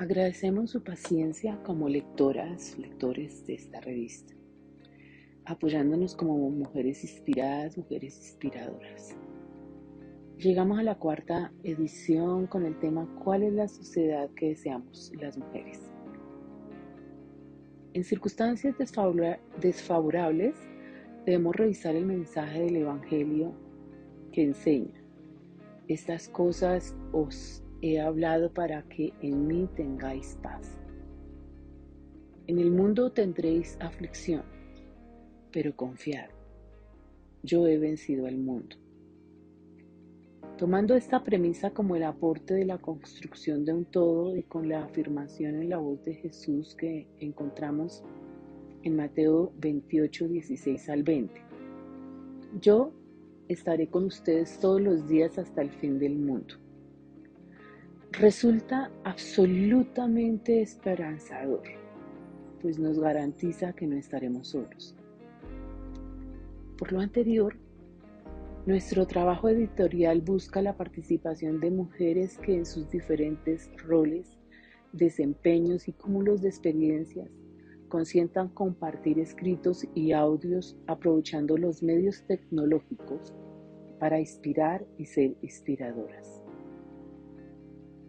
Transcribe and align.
Agradecemos 0.00 0.70
su 0.70 0.82
paciencia 0.82 1.62
como 1.62 1.86
lectoras, 1.86 2.78
lectores 2.78 3.46
de 3.46 3.52
esta 3.52 3.82
revista, 3.82 4.32
apoyándonos 5.44 6.16
como 6.16 6.38
mujeres 6.48 7.04
inspiradas, 7.04 7.76
mujeres 7.76 8.16
inspiradoras. 8.16 9.14
Llegamos 10.38 10.78
a 10.78 10.84
la 10.84 10.94
cuarta 10.94 11.52
edición 11.64 12.46
con 12.46 12.64
el 12.64 12.78
tema 12.78 13.14
¿Cuál 13.22 13.42
es 13.42 13.52
la 13.52 13.68
sociedad 13.68 14.30
que 14.30 14.48
deseamos 14.48 15.12
las 15.20 15.36
mujeres? 15.36 15.92
En 17.92 18.02
circunstancias 18.02 18.74
desfavorables 19.60 20.56
debemos 21.26 21.54
revisar 21.56 21.94
el 21.94 22.06
mensaje 22.06 22.62
del 22.62 22.76
Evangelio 22.76 23.52
que 24.32 24.44
enseña. 24.44 24.98
Estas 25.88 26.26
cosas 26.30 26.96
os 27.12 27.59
he 27.82 27.98
hablado 27.98 28.52
para 28.52 28.82
que 28.82 29.12
en 29.22 29.46
mí 29.46 29.68
tengáis 29.74 30.38
paz. 30.42 30.76
En 32.46 32.58
el 32.58 32.70
mundo 32.70 33.10
tendréis 33.10 33.78
aflicción, 33.80 34.42
pero 35.50 35.74
confiad, 35.74 36.28
yo 37.42 37.66
he 37.66 37.78
vencido 37.78 38.26
al 38.26 38.36
mundo. 38.36 38.76
Tomando 40.58 40.94
esta 40.94 41.24
premisa 41.24 41.70
como 41.70 41.96
el 41.96 42.02
aporte 42.02 42.52
de 42.52 42.66
la 42.66 42.76
construcción 42.76 43.64
de 43.64 43.72
un 43.72 43.86
todo 43.86 44.36
y 44.36 44.42
con 44.42 44.68
la 44.68 44.84
afirmación 44.84 45.54
en 45.54 45.70
la 45.70 45.78
voz 45.78 46.04
de 46.04 46.14
Jesús 46.16 46.74
que 46.74 47.06
encontramos 47.18 48.02
en 48.82 48.96
Mateo 48.96 49.52
28, 49.58 50.28
16 50.28 50.88
al 50.90 51.02
20. 51.02 51.42
Yo 52.60 52.92
estaré 53.48 53.88
con 53.88 54.04
ustedes 54.04 54.58
todos 54.60 54.82
los 54.82 55.08
días 55.08 55.38
hasta 55.38 55.62
el 55.62 55.70
fin 55.70 55.98
del 55.98 56.18
mundo 56.18 56.59
resulta 58.12 58.90
absolutamente 59.04 60.60
esperanzador, 60.60 61.62
pues 62.60 62.78
nos 62.78 62.98
garantiza 62.98 63.72
que 63.72 63.86
no 63.86 63.96
estaremos 63.96 64.48
solos. 64.48 64.96
Por 66.76 66.92
lo 66.92 67.00
anterior, 67.00 67.56
nuestro 68.66 69.06
trabajo 69.06 69.48
editorial 69.48 70.20
busca 70.20 70.60
la 70.60 70.76
participación 70.76 71.60
de 71.60 71.70
mujeres 71.70 72.38
que 72.38 72.56
en 72.56 72.66
sus 72.66 72.90
diferentes 72.90 73.70
roles, 73.86 74.38
desempeños 74.92 75.88
y 75.88 75.92
cúmulos 75.92 76.42
de 76.42 76.48
experiencias 76.48 77.30
consientan 77.88 78.48
compartir 78.48 79.18
escritos 79.18 79.86
y 79.94 80.12
audios 80.12 80.76
aprovechando 80.86 81.58
los 81.58 81.82
medios 81.82 82.24
tecnológicos 82.26 83.34
para 83.98 84.20
inspirar 84.20 84.86
y 84.96 85.06
ser 85.06 85.36
inspiradoras. 85.42 86.39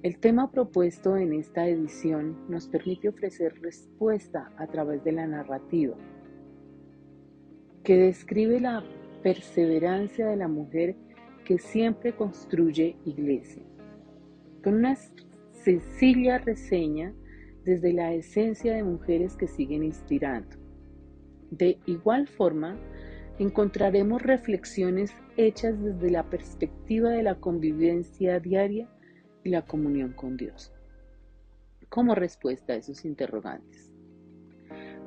El 0.03 0.17
tema 0.17 0.49
propuesto 0.49 1.16
en 1.16 1.31
esta 1.31 1.67
edición 1.67 2.35
nos 2.49 2.67
permite 2.67 3.09
ofrecer 3.09 3.53
respuesta 3.61 4.52
a 4.57 4.66
través 4.66 5.03
de 5.03 5.11
la 5.11 5.27
narrativa, 5.27 5.95
que 7.83 7.97
describe 7.97 8.59
la 8.59 8.83
perseverancia 9.22 10.25
de 10.25 10.38
la 10.38 10.47
mujer 10.47 10.95
que 11.45 11.59
siempre 11.59 12.16
construye 12.16 12.95
iglesia, 13.05 13.61
con 14.63 14.73
una 14.73 14.95
sencilla 15.52 16.39
reseña 16.39 17.13
desde 17.63 17.94
la 17.94 18.11
esencia 18.16 18.73
de 18.73 18.83
mujeres 18.83 19.35
que 19.35 19.47
siguen 19.47 19.83
inspirando. 19.83 20.57
De 21.52 21.77
igual 21.85 22.27
forma, 22.27 22.75
encontraremos 23.38 24.23
reflexiones 24.23 25.13
hechas 25.38 25.79
desde 25.79 26.09
la 26.09 26.27
perspectiva 26.27 27.11
de 27.11 27.22
la 27.22 27.35
convivencia 27.35 28.39
diaria 28.39 28.89
y 29.44 29.50
la 29.50 29.64
comunión 29.64 30.14
con 30.14 30.38
Dios. 30.38 30.72
Como 31.89 32.16
respuesta 32.16 32.73
a 32.73 32.75
esos 32.78 33.06
interrogantes. 33.06 33.92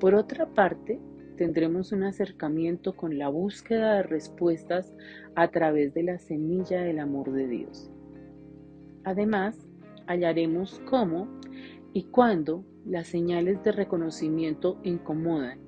Por 0.00 0.15
otra 0.15 0.47
parte, 0.47 1.00
tendremos 1.37 1.93
un 1.93 2.03
acercamiento 2.03 2.97
con 2.97 3.19
la 3.19 3.28
búsqueda 3.28 3.97
de 3.97 4.03
respuestas 4.03 4.93
a 5.34 5.49
través 5.49 5.95
de 5.95 6.03
la 6.03 6.19
semilla 6.19 6.83
del 6.83 6.99
amor 6.99 7.33
de 7.33 7.49
Dios. 7.49 7.91
Además, 9.05 9.67
hallaremos 10.06 10.81
cómo 10.89 11.28
y 11.93 12.05
cuándo 12.05 12.65
las 12.84 13.09
señales 13.09 13.62
de 13.62 13.72
reconocimiento 13.72 14.78
incomodan, 14.83 15.59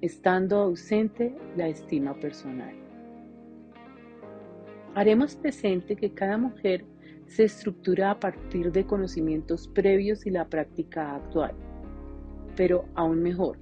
estando 0.00 0.58
ausente 0.58 1.34
la 1.56 1.68
estima 1.68 2.14
personal. 2.14 2.74
Haremos 4.94 5.36
presente 5.36 5.96
que 5.96 6.12
cada 6.12 6.38
mujer 6.38 6.84
se 7.26 7.44
estructura 7.44 8.12
a 8.12 8.20
partir 8.20 8.72
de 8.72 8.86
conocimientos 8.86 9.68
previos 9.68 10.26
y 10.26 10.30
la 10.30 10.48
práctica 10.48 11.16
actual. 11.16 11.54
Pero 12.56 12.86
aún 12.94 13.22
mejor, 13.22 13.58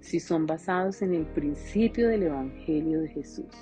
si 0.00 0.18
son 0.18 0.46
basados 0.46 1.02
en 1.02 1.14
el 1.14 1.26
principio 1.26 2.08
del 2.08 2.24
Evangelio 2.24 3.00
de 3.00 3.08
Jesús, 3.08 3.54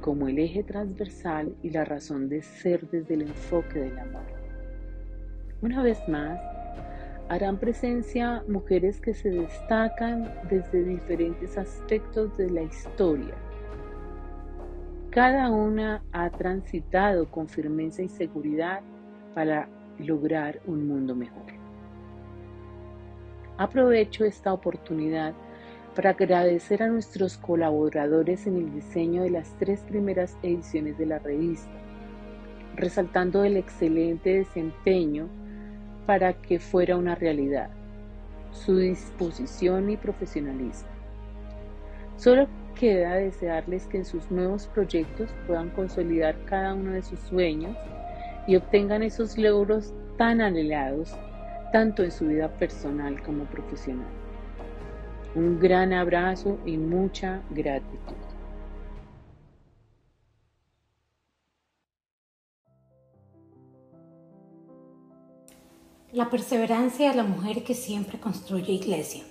como 0.00 0.28
el 0.28 0.38
eje 0.38 0.62
transversal 0.62 1.54
y 1.62 1.70
la 1.70 1.84
razón 1.84 2.28
de 2.28 2.42
ser 2.42 2.88
desde 2.90 3.14
el 3.14 3.22
enfoque 3.22 3.80
del 3.80 3.98
amor. 3.98 4.26
Una 5.60 5.82
vez 5.82 5.98
más, 6.08 6.38
harán 7.28 7.58
presencia 7.58 8.44
mujeres 8.46 9.00
que 9.00 9.12
se 9.12 9.30
destacan 9.30 10.32
desde 10.48 10.84
diferentes 10.84 11.58
aspectos 11.58 12.36
de 12.38 12.48
la 12.50 12.62
historia 12.62 13.34
cada 15.10 15.50
una 15.50 16.02
ha 16.12 16.30
transitado 16.30 17.30
con 17.30 17.48
firmeza 17.48 18.02
y 18.02 18.08
seguridad 18.08 18.80
para 19.34 19.68
lograr 19.98 20.60
un 20.66 20.86
mundo 20.86 21.14
mejor. 21.14 21.46
Aprovecho 23.56 24.24
esta 24.24 24.52
oportunidad 24.52 25.34
para 25.96 26.10
agradecer 26.10 26.82
a 26.82 26.88
nuestros 26.88 27.38
colaboradores 27.38 28.46
en 28.46 28.56
el 28.56 28.72
diseño 28.72 29.22
de 29.22 29.30
las 29.30 29.52
tres 29.58 29.80
primeras 29.80 30.36
ediciones 30.42 30.96
de 30.98 31.06
la 31.06 31.18
revista, 31.18 31.72
resaltando 32.76 33.42
el 33.42 33.56
excelente 33.56 34.34
desempeño 34.34 35.26
para 36.06 36.34
que 36.34 36.60
fuera 36.60 36.96
una 36.96 37.16
realidad, 37.16 37.70
su 38.52 38.76
disposición 38.76 39.90
y 39.90 39.96
profesionalismo. 39.96 40.88
Solo 42.16 42.46
queda 42.78 43.16
desearles 43.16 43.86
que 43.86 43.98
en 43.98 44.04
sus 44.04 44.30
nuevos 44.30 44.66
proyectos 44.68 45.28
puedan 45.46 45.70
consolidar 45.70 46.36
cada 46.44 46.74
uno 46.74 46.92
de 46.92 47.02
sus 47.02 47.18
sueños 47.20 47.76
y 48.46 48.56
obtengan 48.56 49.02
esos 49.02 49.36
logros 49.36 49.92
tan 50.16 50.40
anhelados, 50.40 51.14
tanto 51.72 52.02
en 52.04 52.12
su 52.12 52.28
vida 52.28 52.48
personal 52.56 53.20
como 53.22 53.44
profesional. 53.44 54.06
Un 55.34 55.58
gran 55.58 55.92
abrazo 55.92 56.58
y 56.64 56.76
mucha 56.76 57.42
gratitud. 57.50 58.16
La 66.12 66.30
perseverancia 66.30 67.10
de 67.10 67.16
la 67.16 67.24
mujer 67.24 67.64
que 67.64 67.74
siempre 67.74 68.18
construye 68.18 68.72
iglesia. 68.72 69.24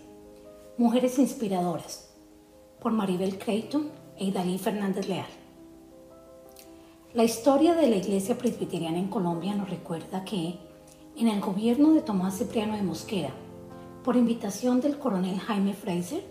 Mujeres 0.78 1.18
inspiradoras 1.18 2.07
por 2.82 2.92
Maribel 2.92 3.38
Creighton 3.38 3.90
e 4.18 4.26
Idalí 4.26 4.58
Fernández 4.58 5.08
Leal. 5.08 5.26
La 7.14 7.24
historia 7.24 7.74
de 7.74 7.88
la 7.90 7.96
Iglesia 7.96 8.38
Presbiteriana 8.38 9.00
en 9.00 9.08
Colombia 9.08 9.56
nos 9.56 9.70
recuerda 9.70 10.24
que, 10.24 10.60
en 11.16 11.28
el 11.28 11.42
gobierno 11.42 11.94
de 11.94 12.02
Tomás 12.02 12.38
Cipriano 12.38 12.76
de 12.76 12.84
Mosquera, 12.84 13.32
por 14.04 14.16
invitación 14.16 14.82
del 14.82 15.00
coronel 15.00 15.40
Jaime 15.40 15.74
Fraser, 15.74 16.24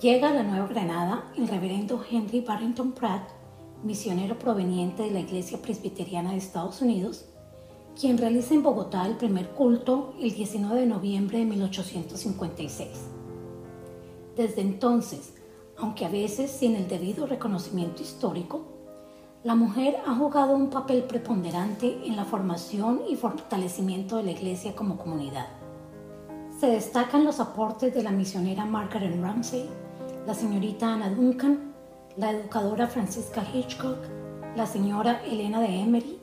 llega 0.00 0.30
a 0.30 0.34
la 0.34 0.42
Nueva 0.42 0.66
Granada 0.66 1.32
el 1.36 1.48
reverendo 1.48 2.04
Henry 2.08 2.40
Barrington 2.40 2.92
Pratt, 2.92 3.30
misionero 3.82 4.38
proveniente 4.38 5.04
de 5.04 5.10
la 5.10 5.20
Iglesia 5.20 5.60
Presbiteriana 5.62 6.32
de 6.32 6.38
Estados 6.38 6.82
Unidos, 6.82 7.26
quien 7.98 8.18
realiza 8.18 8.54
en 8.54 8.62
Bogotá 8.62 9.06
el 9.06 9.16
primer 9.16 9.50
culto 9.50 10.14
el 10.20 10.34
19 10.34 10.80
de 10.80 10.86
noviembre 10.86 11.38
de 11.38 11.44
1856. 11.44 12.88
Desde 14.36 14.60
entonces, 14.62 15.34
aunque 15.78 16.04
a 16.04 16.08
veces 16.08 16.50
sin 16.50 16.76
el 16.76 16.88
debido 16.88 17.26
reconocimiento 17.26 18.02
histórico, 18.02 18.74
la 19.42 19.54
mujer 19.54 19.96
ha 20.06 20.14
jugado 20.14 20.54
un 20.54 20.70
papel 20.70 21.02
preponderante 21.02 22.00
en 22.06 22.16
la 22.16 22.24
formación 22.24 23.02
y 23.08 23.16
fortalecimiento 23.16 24.16
de 24.16 24.22
la 24.22 24.30
Iglesia 24.30 24.74
como 24.74 24.96
comunidad. 24.96 25.46
Se 26.58 26.68
destacan 26.68 27.24
los 27.24 27.40
aportes 27.40 27.92
de 27.92 28.02
la 28.02 28.10
misionera 28.10 28.64
Margaret 28.64 29.20
Ramsey, 29.20 29.68
la 30.26 30.32
señorita 30.32 30.94
Anna 30.94 31.10
Duncan, 31.10 31.74
la 32.16 32.30
educadora 32.30 32.86
Francisca 32.86 33.42
Hitchcock, 33.52 33.98
la 34.56 34.66
señora 34.66 35.22
Elena 35.26 35.60
de 35.60 35.80
Emery, 35.80 36.20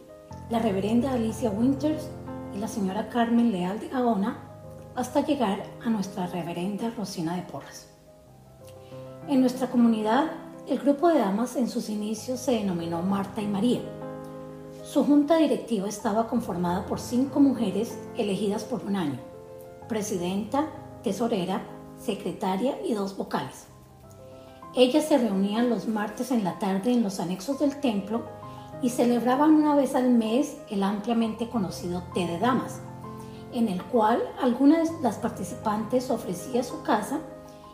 la 0.50 0.60
reverenda 0.60 1.12
Alicia 1.12 1.52
Winters 1.52 2.10
y 2.56 2.58
la 2.58 2.68
señora 2.68 3.10
Carmen 3.10 3.52
Leal 3.52 3.80
de 3.80 3.90
Gaona, 3.90 4.40
hasta 4.96 5.22
llegar 5.22 5.64
a 5.86 5.90
nuestra 5.90 6.26
reverenda 6.28 6.90
Rosina 6.98 7.36
de 7.36 7.44
Porras. 7.44 7.91
En 9.28 9.40
nuestra 9.40 9.70
comunidad, 9.70 10.32
el 10.68 10.80
grupo 10.80 11.08
de 11.08 11.20
damas 11.20 11.56
en 11.56 11.70
sus 11.70 11.90
inicios 11.90 12.40
se 12.40 12.54
denominó 12.54 13.04
Marta 13.04 13.42
y 13.42 13.48
María. 13.48 13.82
Su 14.84 15.04
junta 15.04 15.38
directiva 15.38 15.88
estaba 15.88 16.28
conformada 16.28 16.86
por 16.88 17.00
cinco 17.00 17.40
mujeres 17.40 17.98
elegidas 18.18 18.64
por 18.64 18.84
un 18.84 18.96
año, 18.96 19.20
presidenta, 19.88 20.68
tesorera, 21.04 21.62
secretaria 22.00 22.76
y 22.84 22.94
dos 22.96 23.16
vocales. 23.16 23.68
Ellas 24.76 25.06
se 25.06 25.20
reunían 25.20 25.70
los 25.70 25.88
martes 25.88 26.32
en 26.32 26.44
la 26.44 26.58
tarde 26.58 26.92
en 26.92 27.04
los 27.04 27.20
anexos 27.20 27.60
del 27.60 27.80
templo 27.80 28.24
y 28.82 28.90
celebraban 28.90 29.54
una 29.54 29.76
vez 29.76 29.94
al 29.94 30.10
mes 30.10 30.58
el 30.70 30.82
ampliamente 30.82 31.48
conocido 31.48 32.02
té 32.16 32.26
de 32.26 32.40
damas, 32.40 32.82
en 33.54 33.68
el 33.68 33.84
cual 33.84 34.22
alguna 34.42 34.80
de 34.80 34.90
las 35.02 35.18
participantes 35.18 36.10
ofrecía 36.10 36.64
su 36.64 36.82
casa 36.82 37.20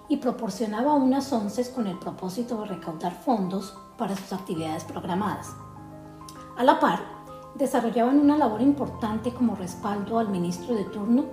y 0.09 0.17
proporcionaba 0.17 0.93
unas 0.93 1.31
onces 1.33 1.69
con 1.69 1.87
el 1.87 1.97
propósito 1.99 2.61
de 2.61 2.67
recaudar 2.67 3.13
fondos 3.13 3.77
para 3.97 4.15
sus 4.15 4.33
actividades 4.33 4.83
programadas. 4.83 5.55
A 6.57 6.63
la 6.63 6.79
par, 6.79 6.99
desarrollaban 7.55 8.19
una 8.19 8.37
labor 8.37 8.61
importante 8.61 9.33
como 9.33 9.55
respaldo 9.55 10.19
al 10.19 10.29
ministro 10.29 10.75
de 10.75 10.85
turno, 10.85 11.25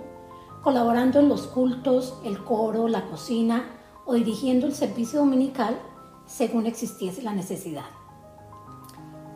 colaborando 0.61 1.19
en 1.19 1.29
los 1.29 1.43
cultos, 1.47 2.19
el 2.23 2.43
coro, 2.43 2.87
la 2.87 3.05
cocina 3.05 3.65
o 4.05 4.13
dirigiendo 4.13 4.65
el 4.65 4.73
servicio 4.73 5.19
dominical 5.19 5.77
según 6.25 6.65
existiese 6.65 7.21
la 7.21 7.33
necesidad. 7.33 7.85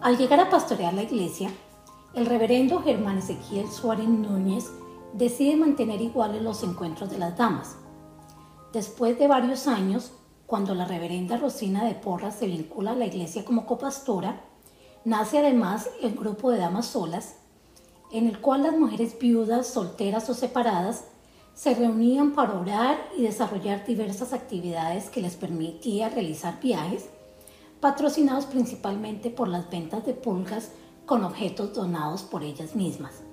Al 0.01 0.17
llegar 0.17 0.39
a 0.39 0.49
pastorear 0.49 0.93
la 0.93 1.03
iglesia, 1.03 1.51
el 2.13 2.25
reverendo 2.25 2.81
Germán 2.81 3.19
Ezequiel 3.19 3.69
Suárez 3.69 4.07
Núñez 4.07 4.71
decide 5.13 5.55
mantener 5.55 6.01
iguales 6.01 6.41
los 6.41 6.63
encuentros 6.63 7.09
de 7.09 7.19
las 7.19 7.37
damas. 7.37 7.77
Después 8.73 9.17
de 9.17 9.27
varios 9.27 9.65
años, 9.65 10.11
cuando 10.45 10.75
la 10.75 10.85
reverenda 10.85 11.37
Rosina 11.37 11.85
de 11.85 11.95
Porras 11.95 12.35
se 12.35 12.45
vincula 12.45 12.91
a 12.91 12.95
la 12.95 13.07
iglesia 13.07 13.43
como 13.43 13.65
copastora, 13.65 14.41
nace 15.05 15.39
además 15.39 15.89
el 16.03 16.13
grupo 16.13 16.51
de 16.51 16.59
damas 16.59 16.85
solas, 16.85 17.37
en 18.11 18.27
el 18.27 18.39
cual 18.39 18.61
las 18.63 18.77
mujeres 18.77 19.17
viudas, 19.17 19.65
solteras 19.67 20.29
o 20.29 20.35
separadas 20.35 21.05
se 21.55 21.73
reunían 21.73 22.33
para 22.33 22.59
orar 22.59 22.97
y 23.17 23.23
desarrollar 23.23 23.85
diversas 23.85 24.33
actividades 24.33 25.09
que 25.09 25.21
les 25.21 25.35
permitía 25.35 26.09
realizar 26.09 26.59
viajes, 26.59 27.09
patrocinados 27.79 28.45
principalmente 28.45 29.31
por 29.31 29.47
las 29.47 29.69
ventas 29.69 30.05
de 30.05 30.13
pulgas 30.13 30.71
con 31.07 31.23
objetos 31.23 31.73
donados 31.73 32.21
por 32.21 32.43
ellas 32.43 32.75
mismas. 32.75 33.23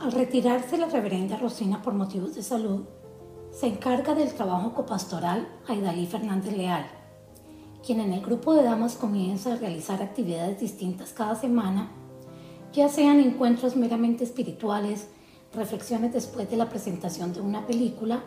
Al 0.00 0.12
retirarse 0.12 0.76
la 0.76 0.86
reverenda 0.86 1.38
Rosina 1.38 1.82
por 1.82 1.94
motivos 1.94 2.34
de 2.34 2.42
salud, 2.42 2.84
se 3.50 3.66
encarga 3.66 4.14
del 4.14 4.32
trabajo 4.32 4.74
copastoral 4.74 5.48
a 5.66 5.74
Idalí 5.74 6.06
Fernández 6.06 6.56
Leal, 6.56 6.86
quien 7.84 8.00
en 8.00 8.12
el 8.12 8.20
grupo 8.20 8.54
de 8.54 8.62
damas 8.62 8.96
comienza 8.96 9.52
a 9.52 9.56
realizar 9.56 10.02
actividades 10.02 10.60
distintas 10.60 11.12
cada 11.12 11.34
semana, 11.34 11.90
ya 12.72 12.88
sean 12.88 13.20
encuentros 13.20 13.76
meramente 13.76 14.24
espirituales, 14.24 15.08
reflexiones 15.54 16.12
después 16.12 16.50
de 16.50 16.56
la 16.56 16.68
presentación 16.68 17.32
de 17.32 17.40
una 17.40 17.66
película 17.66 18.22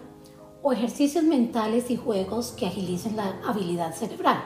o 0.64 0.74
ejercicios 0.74 1.24
mentales 1.24 1.90
y 1.92 1.96
juegos 1.96 2.52
que 2.52 2.68
agilicen 2.68 3.16
la 3.16 3.40
habilidad 3.46 3.94
cerebral. 3.94 4.42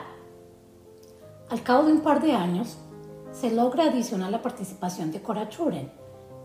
Al 1.48 1.62
cabo 1.62 1.84
de 1.84 1.92
un 1.92 2.00
par 2.00 2.22
de 2.22 2.32
años, 2.32 2.76
se 3.32 3.50
logra 3.52 3.84
adicionar 3.84 4.30
la 4.30 4.42
participación 4.42 5.12
de 5.12 5.22
Cora 5.22 5.48
Churen, 5.48 5.90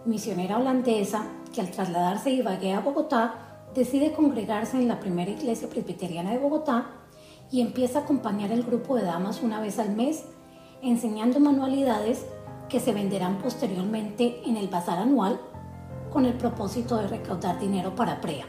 misionera 0.06 0.58
holandesa 0.58 1.26
que 1.54 1.62
al 1.62 1.72
trasladarse 1.72 2.30
de 2.30 2.36
Ibagué 2.38 2.74
a 2.74 2.82
Bogotá 2.82 3.51
decide 3.76 4.14
congregarse 4.14 4.78
en 4.78 4.88
la 4.88 5.00
primera 5.00 5.32
iglesia 5.32 5.70
presbiteriana 5.70 6.32
de 6.32 6.40
Bogotá 6.40 6.92
y 7.52 7.62
empieza 7.62 8.00
a 8.00 8.02
acompañar 8.04 8.52
el 8.52 8.64
grupo 8.64 8.96
de 8.96 9.04
damas 9.04 9.42
una 9.42 9.60
vez 9.60 9.80
al 9.80 9.96
mes, 9.96 10.26
enseñando 10.82 11.40
manualidades 11.40 12.26
que 12.70 12.80
se 12.80 12.94
venderán 12.94 13.38
posteriormente 13.40 14.42
en 14.46 14.58
el 14.58 14.68
bazar 14.68 14.98
anual 15.00 15.40
con 16.12 16.26
el 16.26 16.34
propósito 16.34 16.98
de 16.98 17.08
recaudar 17.08 17.60
dinero 17.60 17.96
para 17.96 18.22
PREA. 18.22 18.46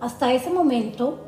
Hasta 0.00 0.32
ese 0.32 0.50
momento, 0.50 1.20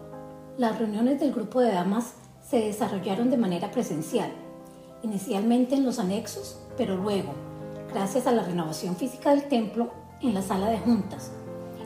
las 0.56 0.78
reuniones 0.78 1.20
del 1.20 1.32
grupo 1.32 1.60
de 1.60 1.72
damas 1.72 2.14
se 2.42 2.58
desarrollaron 2.58 3.30
de 3.30 3.36
manera 3.36 3.70
presencial, 3.70 4.30
inicialmente 5.02 5.74
en 5.74 5.84
los 5.84 5.98
anexos, 5.98 6.60
pero 6.76 6.96
luego, 6.96 7.32
gracias 7.92 8.26
a 8.26 8.32
la 8.32 8.42
renovación 8.42 8.96
física 8.96 9.30
del 9.30 9.48
templo, 9.48 9.90
en 10.20 10.34
la 10.34 10.42
sala 10.42 10.68
de 10.68 10.78
juntas, 10.78 11.30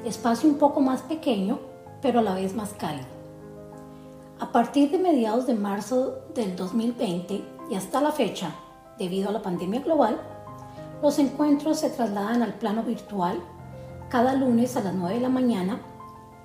espacio 0.04 0.48
un 0.48 0.56
poco 0.56 0.80
más 0.80 1.02
pequeño, 1.02 1.58
pero 2.00 2.18
a 2.18 2.22
la 2.22 2.34
vez 2.34 2.54
más 2.54 2.72
cálido. 2.72 3.06
A 4.40 4.50
partir 4.50 4.90
de 4.90 4.98
mediados 4.98 5.46
de 5.46 5.54
marzo 5.54 6.24
del 6.34 6.56
2020 6.56 7.44
y 7.70 7.74
hasta 7.74 8.00
la 8.00 8.10
fecha, 8.10 8.50
debido 8.98 9.28
a 9.28 9.32
la 9.32 9.42
pandemia 9.42 9.80
global, 9.80 10.20
los 11.02 11.18
encuentros 11.18 11.80
se 11.80 11.90
trasladan 11.90 12.42
al 12.42 12.54
plano 12.54 12.82
virtual 12.82 13.40
cada 14.08 14.34
lunes 14.34 14.76
a 14.76 14.82
las 14.82 14.94
9 14.94 15.14
de 15.14 15.20
la 15.20 15.28
mañana 15.28 15.80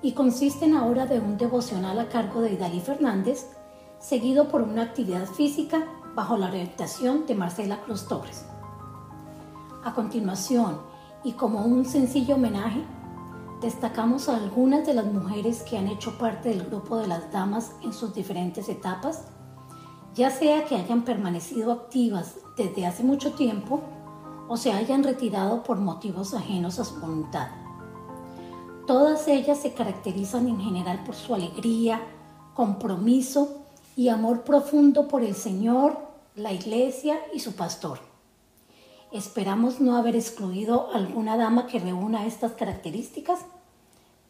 y 0.00 0.12
consisten 0.12 0.74
ahora 0.74 1.06
de 1.06 1.18
un 1.18 1.36
devocional 1.36 1.98
a 1.98 2.08
cargo 2.08 2.40
de 2.40 2.52
Idalí 2.52 2.80
Fernández, 2.80 3.50
seguido 3.98 4.48
por 4.48 4.62
una 4.62 4.82
actividad 4.82 5.26
física 5.26 5.84
bajo 6.14 6.36
la 6.36 6.46
orientación 6.46 7.26
de 7.26 7.34
Marcela 7.34 7.82
Cruz 7.82 8.06
Torres. 8.06 8.46
A 9.84 9.92
continuación, 9.92 10.80
y 11.24 11.32
como 11.32 11.64
un 11.64 11.84
sencillo 11.84 12.36
homenaje, 12.36 12.82
destacamos 13.60 14.28
a 14.28 14.36
algunas 14.36 14.86
de 14.86 14.94
las 14.94 15.06
mujeres 15.06 15.62
que 15.62 15.78
han 15.78 15.88
hecho 15.88 16.16
parte 16.18 16.50
del 16.50 16.64
grupo 16.64 16.96
de 16.98 17.08
las 17.08 17.32
damas 17.32 17.72
en 17.82 17.92
sus 17.92 18.14
diferentes 18.14 18.68
etapas, 18.68 19.24
ya 20.14 20.30
sea 20.30 20.64
que 20.64 20.76
hayan 20.76 21.04
permanecido 21.04 21.72
activas 21.72 22.36
desde 22.56 22.86
hace 22.86 23.02
mucho 23.02 23.32
tiempo 23.32 23.80
o 24.48 24.56
se 24.56 24.72
hayan 24.72 25.04
retirado 25.04 25.62
por 25.62 25.78
motivos 25.78 26.34
ajenos 26.34 26.78
a 26.78 26.84
su 26.84 27.00
voluntad. 27.00 27.48
Todas 28.86 29.28
ellas 29.28 29.58
se 29.58 29.74
caracterizan 29.74 30.48
en 30.48 30.60
general 30.60 31.04
por 31.04 31.14
su 31.14 31.34
alegría, 31.34 32.00
compromiso 32.54 33.64
y 33.96 34.08
amor 34.08 34.42
profundo 34.42 35.08
por 35.08 35.22
el 35.22 35.34
Señor, 35.34 35.98
la 36.34 36.52
Iglesia 36.52 37.18
y 37.34 37.40
su 37.40 37.54
pastor. 37.54 38.07
Esperamos 39.10 39.80
no 39.80 39.96
haber 39.96 40.16
excluido 40.16 40.92
alguna 40.92 41.38
dama 41.38 41.66
que 41.66 41.78
reúna 41.78 42.26
estas 42.26 42.52
características, 42.52 43.40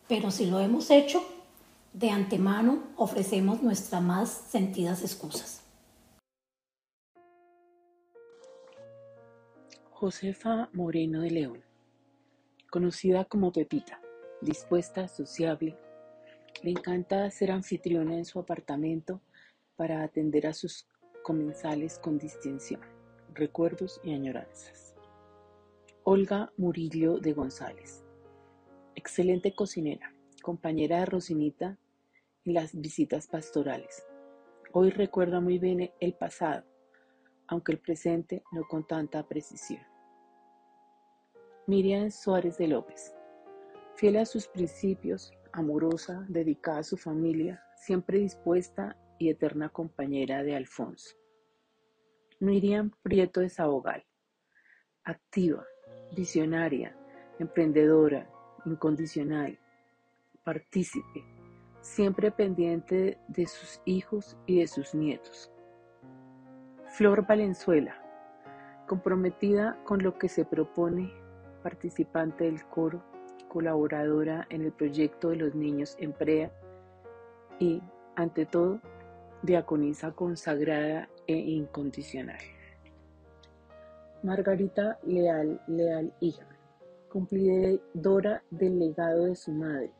pero 0.06 0.30
si 0.30 0.46
lo 0.46 0.60
hemos 0.60 0.90
hecho, 0.90 1.20
de 1.92 2.10
antemano 2.10 2.84
ofrecemos 2.96 3.60
nuestras 3.60 4.00
más 4.02 4.30
sentidas 4.30 5.02
excusas. 5.02 5.64
Josefa 9.90 10.68
Moreno 10.72 11.22
de 11.22 11.30
León, 11.32 11.64
conocida 12.70 13.24
como 13.24 13.50
Pepita, 13.50 14.00
dispuesta, 14.40 15.08
sociable, 15.08 15.76
le 16.62 16.70
encanta 16.70 17.28
ser 17.32 17.50
anfitriona 17.50 18.16
en 18.16 18.24
su 18.24 18.38
apartamento 18.38 19.20
para 19.74 20.04
atender 20.04 20.46
a 20.46 20.54
sus 20.54 20.86
comensales 21.24 21.98
con 21.98 22.16
distinción, 22.16 22.80
recuerdos 23.38 24.00
y 24.02 24.12
añoranzas. 24.12 24.96
Olga 26.02 26.52
Murillo 26.56 27.18
de 27.18 27.32
González, 27.32 28.04
excelente 28.96 29.54
cocinera, 29.54 30.12
compañera 30.42 30.98
de 30.98 31.06
Rosinita 31.06 31.78
en 32.44 32.54
las 32.54 32.78
visitas 32.78 33.28
pastorales. 33.28 34.04
Hoy 34.72 34.90
recuerda 34.90 35.40
muy 35.40 35.58
bien 35.58 35.92
el 36.00 36.14
pasado, 36.14 36.64
aunque 37.46 37.72
el 37.72 37.78
presente 37.78 38.42
no 38.50 38.66
con 38.66 38.86
tanta 38.86 39.26
precisión. 39.26 39.82
Miriam 41.68 42.10
Suárez 42.10 42.58
de 42.58 42.68
López, 42.68 43.14
fiel 43.94 44.16
a 44.16 44.24
sus 44.24 44.48
principios, 44.48 45.32
amorosa, 45.52 46.26
dedicada 46.28 46.78
a 46.78 46.84
su 46.84 46.96
familia, 46.96 47.62
siempre 47.76 48.18
dispuesta 48.18 48.96
y 49.18 49.28
eterna 49.28 49.68
compañera 49.68 50.42
de 50.42 50.56
Alfonso. 50.56 51.14
Miriam 52.40 52.92
Prieto 53.02 53.40
de 53.40 53.48
Sabogal, 53.48 54.04
activa, 55.02 55.66
visionaria, 56.14 56.96
emprendedora, 57.40 58.30
incondicional, 58.64 59.58
partícipe, 60.44 61.24
siempre 61.80 62.30
pendiente 62.30 63.18
de 63.26 63.46
sus 63.48 63.80
hijos 63.86 64.36
y 64.46 64.60
de 64.60 64.68
sus 64.68 64.94
nietos. 64.94 65.50
Flor 66.86 67.26
Valenzuela, 67.26 68.00
comprometida 68.86 69.76
con 69.82 70.00
lo 70.04 70.16
que 70.16 70.28
se 70.28 70.44
propone 70.44 71.12
participante 71.64 72.44
del 72.44 72.64
coro, 72.66 73.02
colaboradora 73.48 74.46
en 74.50 74.62
el 74.62 74.70
proyecto 74.70 75.30
de 75.30 75.36
los 75.36 75.56
niños 75.56 75.96
en 75.98 76.12
PREA 76.12 76.52
y, 77.58 77.82
ante 78.14 78.46
todo, 78.46 78.80
diaconisa 79.42 80.12
consagrada 80.12 81.08
e 81.28 81.36
incondicional. 81.36 82.40
Margarita 84.22 84.98
Leal, 85.04 85.60
Leal 85.68 86.12
hija, 86.20 86.48
cumplidora 87.08 88.42
del 88.50 88.78
legado 88.78 89.26
de 89.26 89.36
su 89.36 89.52
madre, 89.52 89.92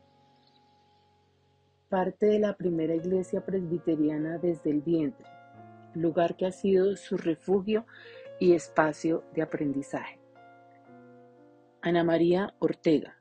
parte 1.87 2.25
de 2.25 2.39
la 2.39 2.57
primera 2.57 2.95
iglesia 2.95 3.45
presbiteriana 3.45 4.37
desde 4.39 4.71
el 4.71 4.81
vientre, 4.81 5.25
lugar 5.93 6.35
que 6.35 6.47
ha 6.47 6.51
sido 6.51 6.97
su 6.97 7.15
refugio 7.15 7.85
y 8.39 8.53
espacio 8.53 9.23
de 9.33 9.43
aprendizaje. 9.43 10.19
Ana 11.81 12.03
María 12.03 12.53
Ortega, 12.59 13.17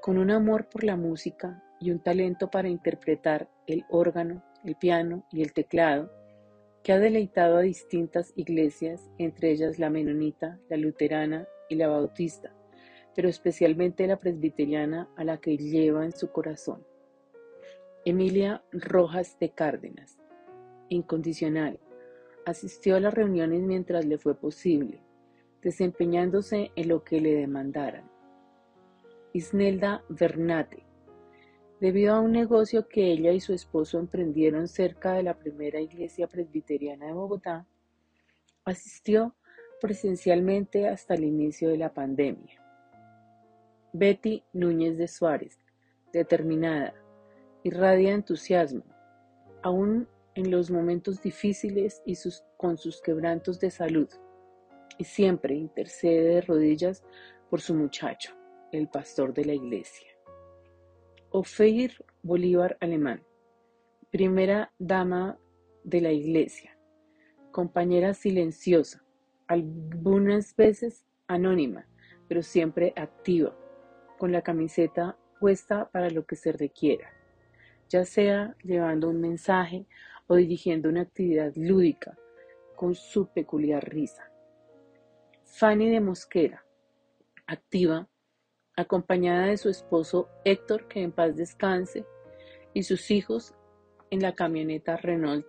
con 0.00 0.18
un 0.18 0.30
amor 0.30 0.68
por 0.68 0.84
la 0.84 0.96
música 0.96 1.64
y 1.80 1.90
un 1.90 1.98
talento 1.98 2.48
para 2.48 2.68
interpretar 2.68 3.48
el 3.66 3.84
órgano, 3.90 4.44
el 4.64 4.76
piano 4.76 5.26
y 5.32 5.42
el 5.42 5.52
teclado, 5.52 6.21
que 6.82 6.92
ha 6.92 6.98
deleitado 6.98 7.56
a 7.56 7.62
distintas 7.62 8.32
iglesias, 8.36 9.10
entre 9.18 9.52
ellas 9.52 9.78
la 9.78 9.90
menonita, 9.90 10.58
la 10.68 10.76
luterana 10.76 11.46
y 11.68 11.76
la 11.76 11.88
bautista, 11.88 12.52
pero 13.14 13.28
especialmente 13.28 14.06
la 14.06 14.18
presbiteriana 14.18 15.08
a 15.16 15.24
la 15.24 15.38
que 15.38 15.56
lleva 15.56 16.04
en 16.04 16.12
su 16.12 16.32
corazón. 16.32 16.84
Emilia 18.04 18.64
Rojas 18.72 19.38
de 19.38 19.50
Cárdenas, 19.50 20.18
incondicional, 20.88 21.78
asistió 22.44 22.96
a 22.96 23.00
las 23.00 23.14
reuniones 23.14 23.62
mientras 23.62 24.04
le 24.04 24.18
fue 24.18 24.34
posible, 24.34 25.02
desempeñándose 25.62 26.72
en 26.74 26.88
lo 26.88 27.04
que 27.04 27.20
le 27.20 27.34
demandaran. 27.34 28.10
Isnelda 29.32 30.02
Bernate, 30.08 30.81
debido 31.82 32.14
a 32.14 32.20
un 32.20 32.30
negocio 32.30 32.86
que 32.86 33.10
ella 33.10 33.32
y 33.32 33.40
su 33.40 33.52
esposo 33.52 33.98
emprendieron 33.98 34.68
cerca 34.68 35.14
de 35.14 35.24
la 35.24 35.36
primera 35.36 35.80
iglesia 35.80 36.28
presbiteriana 36.28 37.06
de 37.06 37.12
Bogotá, 37.12 37.66
asistió 38.64 39.34
presencialmente 39.80 40.88
hasta 40.88 41.14
el 41.14 41.24
inicio 41.24 41.70
de 41.70 41.78
la 41.78 41.92
pandemia. 41.92 42.62
Betty 43.92 44.44
Núñez 44.52 44.96
de 44.96 45.08
Suárez, 45.08 45.58
determinada, 46.12 46.94
irradia 47.64 48.12
entusiasmo, 48.12 48.84
aún 49.60 50.06
en 50.36 50.52
los 50.52 50.70
momentos 50.70 51.20
difíciles 51.20 52.00
y 52.06 52.14
con 52.58 52.78
sus 52.78 53.02
quebrantos 53.02 53.58
de 53.58 53.72
salud, 53.72 54.08
y 54.98 55.02
siempre 55.02 55.56
intercede 55.56 56.34
de 56.34 56.40
rodillas 56.42 57.02
por 57.50 57.60
su 57.60 57.74
muchacho, 57.74 58.36
el 58.70 58.86
pastor 58.86 59.34
de 59.34 59.46
la 59.46 59.54
iglesia. 59.54 60.11
Ophir 61.34 62.04
Bolívar 62.22 62.76
Alemán, 62.78 63.22
primera 64.10 64.70
dama 64.78 65.38
de 65.82 66.02
la 66.02 66.12
Iglesia, 66.12 66.76
compañera 67.52 68.12
silenciosa, 68.12 69.02
algunas 69.46 70.54
veces 70.54 71.06
anónima, 71.28 71.88
pero 72.28 72.42
siempre 72.42 72.92
activa, 72.96 73.56
con 74.18 74.30
la 74.30 74.42
camiseta 74.42 75.16
puesta 75.40 75.90
para 75.90 76.10
lo 76.10 76.26
que 76.26 76.36
se 76.36 76.52
requiera, 76.52 77.08
ya 77.88 78.04
sea 78.04 78.54
llevando 78.62 79.08
un 79.08 79.22
mensaje 79.22 79.86
o 80.26 80.36
dirigiendo 80.36 80.90
una 80.90 81.00
actividad 81.00 81.54
lúdica 81.56 82.14
con 82.76 82.94
su 82.94 83.28
peculiar 83.28 83.88
risa. 83.88 84.30
Fanny 85.44 85.88
de 85.88 86.00
Mosquera, 86.00 86.62
activa, 87.46 88.06
acompañada 88.76 89.46
de 89.46 89.56
su 89.56 89.68
esposo 89.68 90.28
Héctor, 90.44 90.88
que 90.88 91.02
en 91.02 91.12
paz 91.12 91.36
descanse, 91.36 92.06
y 92.74 92.84
sus 92.84 93.10
hijos 93.10 93.54
en 94.10 94.22
la 94.22 94.34
camioneta 94.34 94.96
Renault 94.96 95.46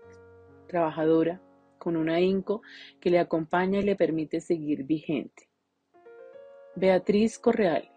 trabajadora 0.67 1.41
con 1.77 1.95
una 1.95 2.19
Inco 2.19 2.61
que 2.99 3.09
le 3.09 3.19
acompaña 3.19 3.79
y 3.79 3.83
le 3.83 3.95
permite 3.95 4.41
seguir 4.41 4.83
vigente. 4.83 5.49
Beatriz 6.75 7.37
Correal, 7.39 7.91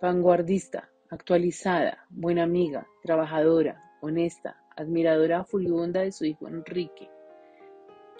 vanguardista, 0.00 0.90
actualizada, 1.10 2.06
buena 2.10 2.44
amiga, 2.44 2.86
trabajadora, 3.02 3.80
honesta, 4.00 4.62
admiradora 4.76 5.44
furibunda 5.44 6.00
de 6.02 6.12
su 6.12 6.24
hijo 6.24 6.48
Enrique, 6.48 7.10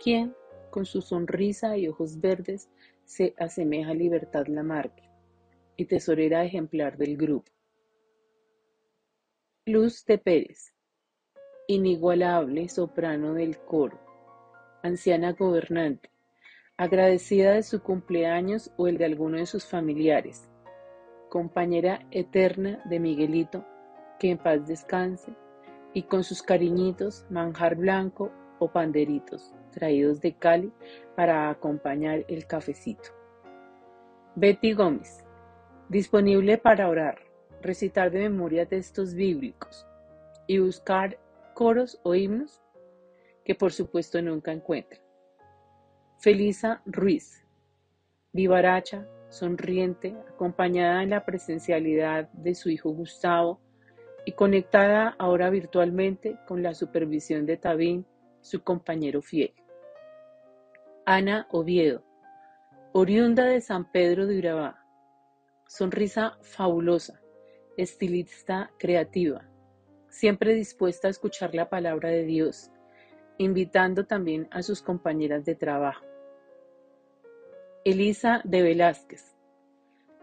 quien, 0.03 0.35
con 0.71 0.85
su 0.87 1.03
sonrisa 1.03 1.77
y 1.77 1.89
ojos 1.89 2.21
verdes, 2.21 2.71
se 3.05 3.35
asemeja 3.39 3.91
a 3.91 3.95
Libertad 3.95 4.47
Lamarque 4.47 5.12
y 5.83 5.85
tesorera 5.85 6.45
ejemplar 6.45 6.97
del 6.97 7.17
grupo. 7.17 7.51
Luz 9.67 10.05
de 10.05 10.17
Pérez, 10.17 10.73
inigualable 11.67 12.69
soprano 12.69 13.35
del 13.35 13.59
coro, 13.59 13.99
anciana 14.85 15.33
gobernante, 15.33 16.09
agradecida 16.77 17.55
de 17.55 17.65
su 17.65 17.83
cumpleaños 17.83 18.71
o 18.77 18.87
el 18.87 18.97
de 18.97 19.07
alguno 19.07 19.39
de 19.39 19.47
sus 19.47 19.67
familiares, 19.67 20.49
compañera 21.29 22.07
eterna 22.13 22.81
de 22.85 23.01
Miguelito, 23.01 23.67
que 24.21 24.31
en 24.31 24.39
paz 24.39 24.67
descanse, 24.69 25.35
y 25.95 26.05
con 26.05 26.23
sus 26.23 26.43
cariñitos 26.43 27.27
manjar 27.29 27.75
blanco 27.75 28.31
o 28.61 28.71
panderitos 28.71 29.53
traídos 29.73 30.21
de 30.21 30.35
Cali 30.35 30.73
para 31.17 31.51
acompañar 31.51 32.25
el 32.29 32.47
cafecito. 32.47 33.11
Betty 34.37 34.75
Gómez, 34.75 35.25
disponible 35.93 36.57
para 36.57 36.89
orar, 36.89 37.19
recitar 37.61 38.11
de 38.11 38.21
memoria 38.21 38.65
textos 38.65 39.13
bíblicos 39.13 39.87
y 40.47 40.59
buscar 40.59 41.19
coros 41.53 42.01
o 42.03 42.15
himnos 42.15 42.63
que 43.45 43.55
por 43.55 43.73
supuesto 43.73 44.23
nunca 44.23 44.53
encuentra. 44.53 44.99
Felisa 46.17 46.81
Ruiz, 46.87 47.47
vivaracha, 48.33 49.07
sonriente, 49.29 50.17
acompañada 50.31 51.03
en 51.03 51.11
la 51.11 51.27
presencialidad 51.27 52.31
de 52.31 52.55
su 52.55 52.71
hijo 52.71 52.89
Gustavo 52.93 53.61
y 54.25 54.33
conectada 54.33 55.15
ahora 55.19 55.51
virtualmente 55.51 56.39
con 56.49 56.63
la 56.63 56.73
supervisión 56.73 57.45
de 57.45 57.59
Tabín, 57.59 58.07
su 58.41 58.63
compañero 58.63 59.21
fiel. 59.21 59.53
Ana 61.05 61.49
Oviedo, 61.51 62.03
oriunda 62.93 63.45
de 63.45 63.61
San 63.61 63.93
Pedro 63.93 64.27
de 64.27 64.39
Urabá, 64.39 64.82
Sonrisa 65.75 66.37
fabulosa, 66.43 67.23
estilista 67.79 68.71
creativa, 68.79 69.49
siempre 70.11 70.53
dispuesta 70.53 71.09
a 71.09 71.11
escuchar 71.11 71.55
la 71.55 71.71
palabra 71.71 72.11
de 72.11 72.25
Dios, 72.25 72.71
invitando 73.39 74.05
también 74.05 74.49
a 74.51 74.63
sus 74.63 74.83
compañeras 74.83 75.47
de 75.47 75.55
trabajo. 75.55 76.05
Elisa 77.87 78.43
de 78.45 78.61
Velázquez. 78.61 79.35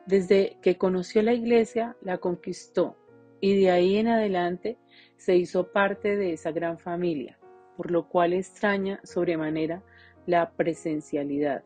Desde 0.05 0.59
que 0.61 0.77
conoció 0.77 1.23
la 1.23 1.33
iglesia, 1.33 1.97
la 2.03 2.19
conquistó 2.19 2.95
y 3.41 3.59
de 3.59 3.71
ahí 3.71 3.97
en 3.97 4.07
adelante 4.07 4.77
se 5.17 5.35
hizo 5.35 5.71
parte 5.71 6.15
de 6.15 6.33
esa 6.33 6.51
gran 6.51 6.77
familia, 6.77 7.39
por 7.75 7.89
lo 7.89 8.07
cual 8.07 8.33
extraña 8.33 8.99
sobremanera 9.03 9.81
la 10.27 10.51
presencialidad, 10.51 11.63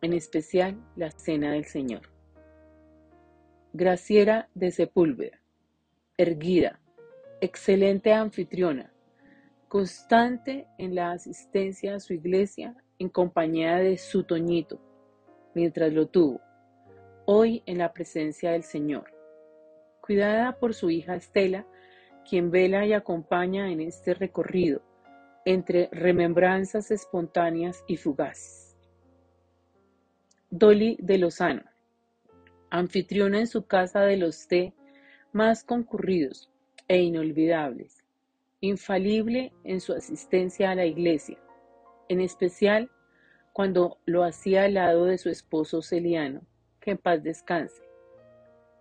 en 0.00 0.12
especial 0.12 0.76
la 0.96 1.12
cena 1.12 1.52
del 1.52 1.66
Señor. 1.66 2.11
Graciera 3.74 4.50
de 4.54 4.70
Sepúlveda, 4.70 5.40
erguida, 6.18 6.78
excelente 7.40 8.12
anfitriona, 8.12 8.92
constante 9.66 10.66
en 10.76 10.94
la 10.94 11.12
asistencia 11.12 11.94
a 11.94 12.00
su 12.00 12.12
iglesia 12.12 12.76
en 12.98 13.08
compañía 13.08 13.76
de 13.76 13.96
su 13.96 14.24
Toñito, 14.24 14.78
mientras 15.54 15.90
lo 15.94 16.06
tuvo, 16.06 16.42
hoy 17.24 17.62
en 17.64 17.78
la 17.78 17.94
presencia 17.94 18.50
del 18.50 18.62
Señor, 18.62 19.10
cuidada 20.02 20.58
por 20.58 20.74
su 20.74 20.90
hija 20.90 21.16
Estela, 21.16 21.66
quien 22.28 22.50
vela 22.50 22.84
y 22.84 22.92
acompaña 22.92 23.72
en 23.72 23.80
este 23.80 24.12
recorrido 24.12 24.82
entre 25.46 25.88
remembranzas 25.92 26.90
espontáneas 26.90 27.82
y 27.86 27.96
fugaces. 27.96 28.76
Dolly 30.50 30.98
de 31.00 31.16
Lozano, 31.16 31.71
anfitriona 32.72 33.38
en 33.38 33.46
su 33.46 33.66
casa 33.66 34.00
de 34.00 34.16
los 34.16 34.48
té 34.48 34.72
más 35.32 35.62
concurridos 35.62 36.50
e 36.88 37.02
inolvidables, 37.02 38.02
infalible 38.60 39.52
en 39.64 39.78
su 39.78 39.92
asistencia 39.92 40.70
a 40.70 40.74
la 40.74 40.86
iglesia, 40.86 41.38
en 42.08 42.22
especial 42.22 42.90
cuando 43.52 43.98
lo 44.06 44.24
hacía 44.24 44.64
al 44.64 44.74
lado 44.74 45.04
de 45.04 45.18
su 45.18 45.28
esposo 45.28 45.82
Celiano, 45.82 46.40
que 46.80 46.92
en 46.92 46.98
paz 46.98 47.22
descanse, 47.22 47.82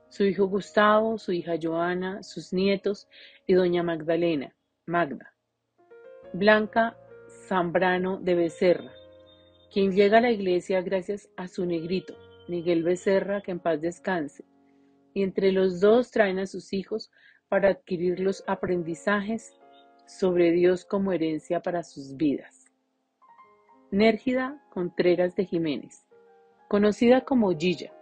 su 0.07 0.23
hijo 0.23 0.45
Gustavo, 0.47 1.17
su 1.17 1.33
hija 1.33 1.55
Joana, 1.61 2.23
sus 2.23 2.53
nietos 2.53 3.09
y 3.45 3.55
doña 3.55 3.83
Magdalena, 3.83 4.55
Magda. 4.85 5.33
Blanca 6.31 6.97
Zambrano 7.27 8.19
de 8.21 8.35
Becerra, 8.35 8.93
quien 9.69 9.91
llega 9.91 10.19
a 10.19 10.21
la 10.21 10.31
iglesia 10.31 10.81
gracias 10.81 11.29
a 11.35 11.49
su 11.49 11.65
negrito, 11.65 12.15
Miguel 12.51 12.83
Becerra, 12.83 13.39
que 13.39 13.51
en 13.51 13.59
paz 13.59 13.79
descanse, 13.79 14.43
y 15.13 15.23
entre 15.23 15.53
los 15.53 15.79
dos 15.79 16.11
traen 16.11 16.37
a 16.37 16.47
sus 16.47 16.73
hijos 16.73 17.09
para 17.47 17.69
adquirir 17.69 18.19
los 18.19 18.43
aprendizajes 18.45 19.53
sobre 20.05 20.51
Dios 20.51 20.83
como 20.83 21.13
herencia 21.13 21.61
para 21.61 21.81
sus 21.81 22.17
vidas. 22.17 22.65
Nérgida 23.89 24.61
Contreras 24.69 25.33
de 25.37 25.45
Jiménez, 25.45 26.05
conocida 26.67 27.21
como 27.21 27.57
Gilla, 27.57 27.93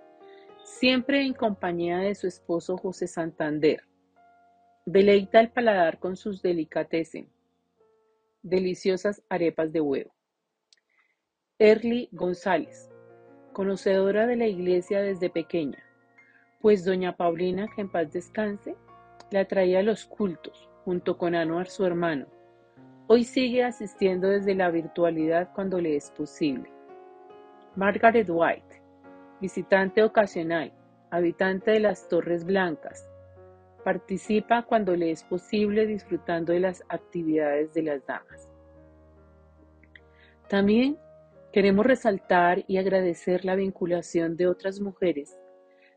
siempre 0.63 1.21
en 1.21 1.33
compañía 1.33 1.99
de 1.99 2.15
su 2.15 2.25
esposo 2.25 2.75
José 2.75 3.05
Santander. 3.05 3.83
Deleita 4.83 5.41
el 5.41 5.51
paladar 5.51 5.99
con 5.99 6.15
sus 6.15 6.41
delicatessen, 6.41 7.29
deliciosas 8.41 9.21
arepas 9.29 9.71
de 9.71 9.81
huevo. 9.81 10.11
Erly 11.59 12.09
González, 12.11 12.88
conocedora 13.59 14.25
de 14.25 14.37
la 14.37 14.47
iglesia 14.47 15.01
desde 15.01 15.29
pequeña, 15.29 15.83
pues 16.61 16.85
doña 16.85 17.17
Paulina, 17.17 17.67
que 17.75 17.81
en 17.81 17.89
paz 17.89 18.09
descanse, 18.13 18.77
la 19.31 19.43
traía 19.49 19.79
a 19.79 19.83
los 19.83 20.05
cultos, 20.05 20.69
junto 20.85 21.17
con 21.17 21.35
Anuar 21.35 21.67
su 21.67 21.85
hermano. 21.85 22.25
Hoy 23.07 23.25
sigue 23.25 23.65
asistiendo 23.65 24.29
desde 24.29 24.55
la 24.55 24.71
virtualidad 24.71 25.51
cuando 25.53 25.81
le 25.81 25.97
es 25.97 26.09
posible. 26.11 26.71
Margaret 27.75 28.29
White, 28.29 28.81
visitante 29.41 30.03
ocasional, 30.03 30.71
habitante 31.11 31.71
de 31.71 31.81
las 31.81 32.07
Torres 32.07 32.45
Blancas, 32.45 33.09
participa 33.83 34.63
cuando 34.63 34.95
le 34.95 35.11
es 35.11 35.25
posible 35.25 35.85
disfrutando 35.85 36.53
de 36.53 36.61
las 36.61 36.81
actividades 36.87 37.73
de 37.73 37.83
las 37.83 38.05
damas. 38.05 38.49
También 40.47 40.97
queremos 41.51 41.85
resaltar 41.85 42.63
y 42.67 42.77
agradecer 42.77 43.45
la 43.45 43.55
vinculación 43.55 44.37
de 44.37 44.47
otras 44.47 44.79
mujeres 44.79 45.37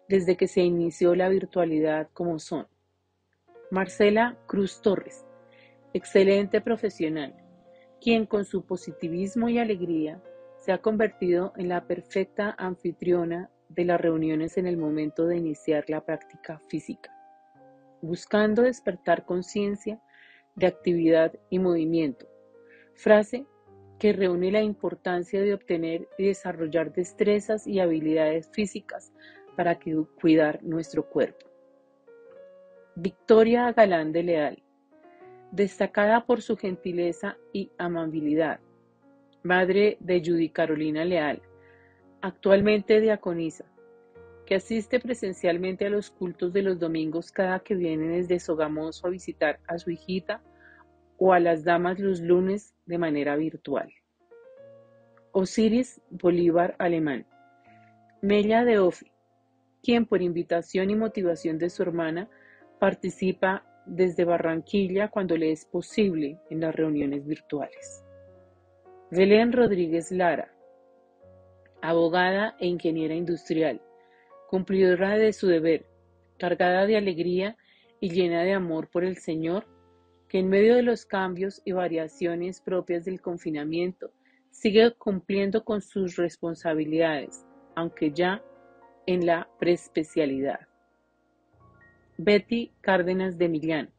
desde 0.09 0.37
que 0.37 0.49
se 0.49 0.62
inició 0.62 1.14
la 1.14 1.28
virtualidad 1.28 2.09
como 2.12 2.38
son. 2.38 2.66
Marcela 3.71 4.37
Cruz 4.47 4.82
Torres, 4.82 5.25
excelente 5.94 6.61
profesional, 6.61 7.35
quien 8.00 8.26
con 8.26 8.44
su 8.44 8.66
positivismo 8.66 9.49
y 9.49 9.59
alegría 9.59 10.23
se 10.59 10.73
ha 10.73 10.78
convertido 10.78 11.52
en 11.56 11.68
la 11.68 11.87
perfecta 11.87 12.54
anfitriona 12.59 13.50
de 13.68 13.85
las 13.85 14.00
reuniones 14.00 14.59
en 14.59 14.66
el 14.66 14.76
momento 14.76 15.26
de 15.26 15.37
iniciar 15.37 15.85
la 15.88 16.04
práctica 16.04 16.61
física, 16.68 17.11
buscando 18.00 18.62
despertar 18.62 19.25
conciencia 19.25 20.00
de 20.54 20.66
actividad 20.66 21.32
y 21.49 21.59
movimiento, 21.59 22.26
frase 22.94 23.47
que 24.02 24.12
reúne 24.12 24.50
la 24.50 24.62
importancia 24.62 25.40
de 25.40 25.54
obtener 25.54 26.09
y 26.18 26.25
desarrollar 26.25 26.92
destrezas 26.92 27.68
y 27.68 27.78
habilidades 27.78 28.49
físicas 28.49 29.12
para 29.54 29.78
cuidar 30.21 30.61
nuestro 30.64 31.09
cuerpo. 31.09 31.47
Victoria 32.97 33.71
Galán 33.71 34.11
de 34.11 34.25
Leal, 34.25 34.62
destacada 35.52 36.26
por 36.26 36.42
su 36.42 36.56
gentileza 36.56 37.37
y 37.52 37.71
amabilidad, 37.78 38.59
madre 39.44 39.99
de 40.00 40.18
Judy 40.18 40.49
Carolina 40.49 41.04
Leal, 41.04 41.40
actualmente 42.23 43.00
diaconisa, 43.00 43.66
que 44.47 44.56
asiste 44.56 44.99
presencialmente 44.99 45.87
a 45.87 45.90
los 45.90 46.11
cultos 46.11 46.52
de 46.52 46.62
los 46.62 46.80
domingos 46.80 47.30
cada 47.30 47.61
que 47.61 47.76
viene 47.76 48.09
desde 48.09 48.40
Sogamoso 48.40 49.06
a 49.06 49.11
visitar 49.11 49.61
a 49.68 49.78
su 49.78 49.92
hijita 49.92 50.42
o 51.25 51.33
a 51.33 51.38
las 51.38 51.62
damas 51.62 52.00
los 52.00 52.21
lunes 52.21 52.75
de 52.85 52.99
manera 52.99 53.37
virtual. 53.37 53.88
Osiris 55.31 56.00
Bolívar 56.11 56.75
Alemán. 56.81 57.26
Mella 58.23 58.64
de 58.64 58.81
Ofi, 58.81 59.07
quien 59.85 60.05
por 60.05 60.21
invitación 60.21 60.91
y 60.91 60.97
motivación 60.97 61.59
de 61.59 61.71
su 61.71 61.85
hermana 61.85 62.29
participa 62.81 63.64
desde 63.87 64.25
Barranquilla 64.25 65.11
cuando 65.11 65.37
le 65.37 65.52
es 65.52 65.64
posible 65.64 66.41
en 66.50 66.59
las 66.59 66.75
reuniones 66.75 67.25
virtuales. 67.25 68.05
Belén 69.12 69.52
Rodríguez 69.52 70.11
Lara, 70.11 70.52
abogada 71.83 72.57
e 72.59 72.67
ingeniera 72.67 73.14
industrial, 73.14 73.81
cumplidora 74.50 75.17
de 75.19 75.33
su 75.33 75.47
deber, 75.47 75.87
cargada 76.37 76.85
de 76.85 76.97
alegría 76.97 77.57
y 78.00 78.11
llena 78.11 78.43
de 78.43 78.55
amor 78.55 78.91
por 78.91 79.05
el 79.05 79.19
Señor, 79.19 79.72
que 80.32 80.38
en 80.38 80.48
medio 80.48 80.76
de 80.76 80.82
los 80.82 81.04
cambios 81.04 81.60
y 81.66 81.72
variaciones 81.72 82.62
propias 82.62 83.04
del 83.04 83.20
confinamiento 83.20 84.10
sigue 84.50 84.90
cumpliendo 84.94 85.62
con 85.62 85.82
sus 85.82 86.16
responsabilidades, 86.16 87.44
aunque 87.74 88.12
ya 88.12 88.42
en 89.04 89.26
la 89.26 89.46
preespecialidad. 89.58 90.60
Betty 92.16 92.73
Cárdenas 92.80 93.36
de 93.36 93.50
Millán, 93.50 93.90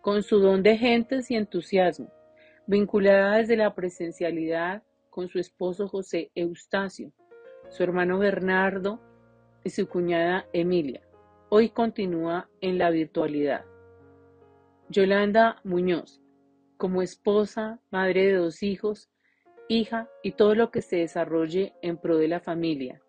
con 0.00 0.22
su 0.22 0.38
don 0.38 0.62
de 0.62 0.76
gentes 0.76 1.28
y 1.32 1.34
entusiasmo, 1.34 2.08
vinculada 2.68 3.38
desde 3.38 3.56
la 3.56 3.74
presencialidad 3.74 4.84
con 5.10 5.26
su 5.26 5.40
esposo 5.40 5.88
José 5.88 6.30
Eustacio, 6.36 7.10
su 7.68 7.82
hermano 7.82 8.20
Bernardo 8.20 9.00
y 9.64 9.70
su 9.70 9.88
cuñada 9.88 10.46
Emilia. 10.52 11.00
Hoy 11.48 11.70
continúa 11.70 12.48
en 12.60 12.78
la 12.78 12.90
virtualidad. 12.90 13.64
Yolanda 14.90 15.60
Muñoz, 15.64 16.22
como 16.78 17.02
esposa, 17.02 17.78
madre 17.90 18.26
de 18.26 18.34
dos 18.34 18.62
hijos, 18.62 19.10
hija 19.68 20.08
y 20.22 20.32
todo 20.32 20.54
lo 20.54 20.70
que 20.70 20.80
se 20.80 20.96
desarrolle 20.96 21.74
en 21.82 21.98
pro 21.98 22.16
de 22.16 22.28
la 22.28 22.40
familia. 22.40 23.02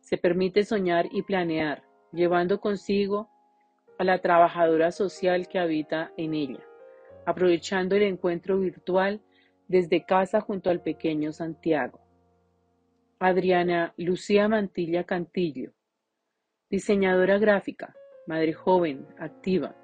Se 0.00 0.18
permite 0.18 0.64
soñar 0.64 1.06
y 1.12 1.22
planear, 1.22 1.82
llevando 2.12 2.60
consigo 2.60 3.30
a 3.98 4.04
la 4.04 4.18
trabajadora 4.18 4.92
social 4.92 5.48
que 5.48 5.58
habita 5.58 6.12
en 6.18 6.34
ella, 6.34 6.62
aprovechando 7.24 7.96
el 7.96 8.02
encuentro 8.02 8.58
virtual 8.58 9.22
desde 9.66 10.04
casa 10.04 10.42
junto 10.42 10.68
al 10.68 10.82
pequeño 10.82 11.32
Santiago. 11.32 12.00
Adriana 13.18 13.94
Lucía 13.96 14.46
Mantilla 14.48 15.04
Cantillo, 15.04 15.72
diseñadora 16.68 17.38
gráfica, 17.38 17.94
madre 18.26 18.52
joven, 18.52 19.06
activa, 19.18 19.74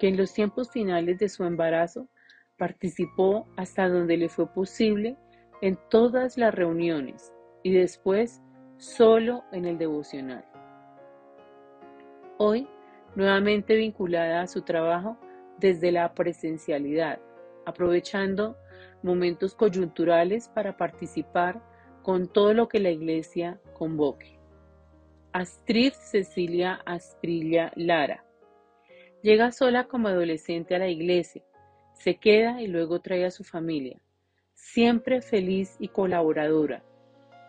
que 0.00 0.08
en 0.08 0.16
los 0.16 0.32
tiempos 0.32 0.70
finales 0.70 1.18
de 1.18 1.28
su 1.28 1.44
embarazo 1.44 2.08
participó 2.56 3.46
hasta 3.56 3.86
donde 3.86 4.16
le 4.16 4.30
fue 4.30 4.52
posible 4.52 5.16
en 5.60 5.78
todas 5.90 6.38
las 6.38 6.54
reuniones 6.54 7.32
y 7.62 7.72
después 7.72 8.40
solo 8.78 9.44
en 9.52 9.66
el 9.66 9.76
devocional. 9.76 10.44
Hoy 12.38 12.66
nuevamente 13.14 13.76
vinculada 13.76 14.40
a 14.40 14.46
su 14.46 14.62
trabajo 14.62 15.18
desde 15.58 15.92
la 15.92 16.14
presencialidad, 16.14 17.20
aprovechando 17.66 18.56
momentos 19.02 19.54
coyunturales 19.54 20.48
para 20.48 20.78
participar 20.78 21.62
con 22.02 22.26
todo 22.26 22.54
lo 22.54 22.68
que 22.68 22.80
la 22.80 22.90
Iglesia 22.90 23.60
convoque. 23.74 24.38
Astrid 25.32 25.92
Cecilia 25.92 26.80
Asprilla 26.86 27.70
Lara. 27.76 28.24
Llega 29.22 29.52
sola 29.52 29.84
como 29.84 30.08
adolescente 30.08 30.74
a 30.74 30.78
la 30.78 30.88
iglesia, 30.88 31.42
se 31.92 32.16
queda 32.16 32.62
y 32.62 32.66
luego 32.66 33.00
trae 33.00 33.26
a 33.26 33.30
su 33.30 33.44
familia, 33.44 34.00
siempre 34.54 35.20
feliz 35.20 35.76
y 35.78 35.88
colaboradora, 35.88 36.82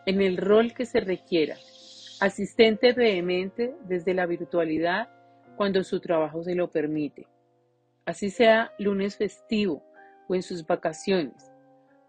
en 0.05 0.21
el 0.21 0.35
rol 0.35 0.73
que 0.73 0.85
se 0.85 0.99
requiera, 0.99 1.55
asistente 2.19 2.91
vehemente 2.91 3.73
desde 3.87 4.13
la 4.13 4.25
virtualidad 4.25 5.09
cuando 5.55 5.83
su 5.83 5.99
trabajo 5.99 6.43
se 6.43 6.55
lo 6.55 6.69
permite. 6.69 7.27
Así 8.05 8.29
sea 8.31 8.73
lunes 8.79 9.15
festivo 9.15 9.83
o 10.27 10.35
en 10.35 10.43
sus 10.43 10.65
vacaciones, 10.65 11.51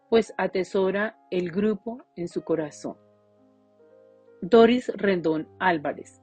pues 0.09 0.35
atesora 0.38 1.18
el 1.31 1.51
grupo 1.51 2.05
en 2.16 2.29
su 2.29 2.42
corazón. 2.42 2.96
Doris 4.40 4.88
Rendón 4.96 5.48
Álvarez. 5.61 6.21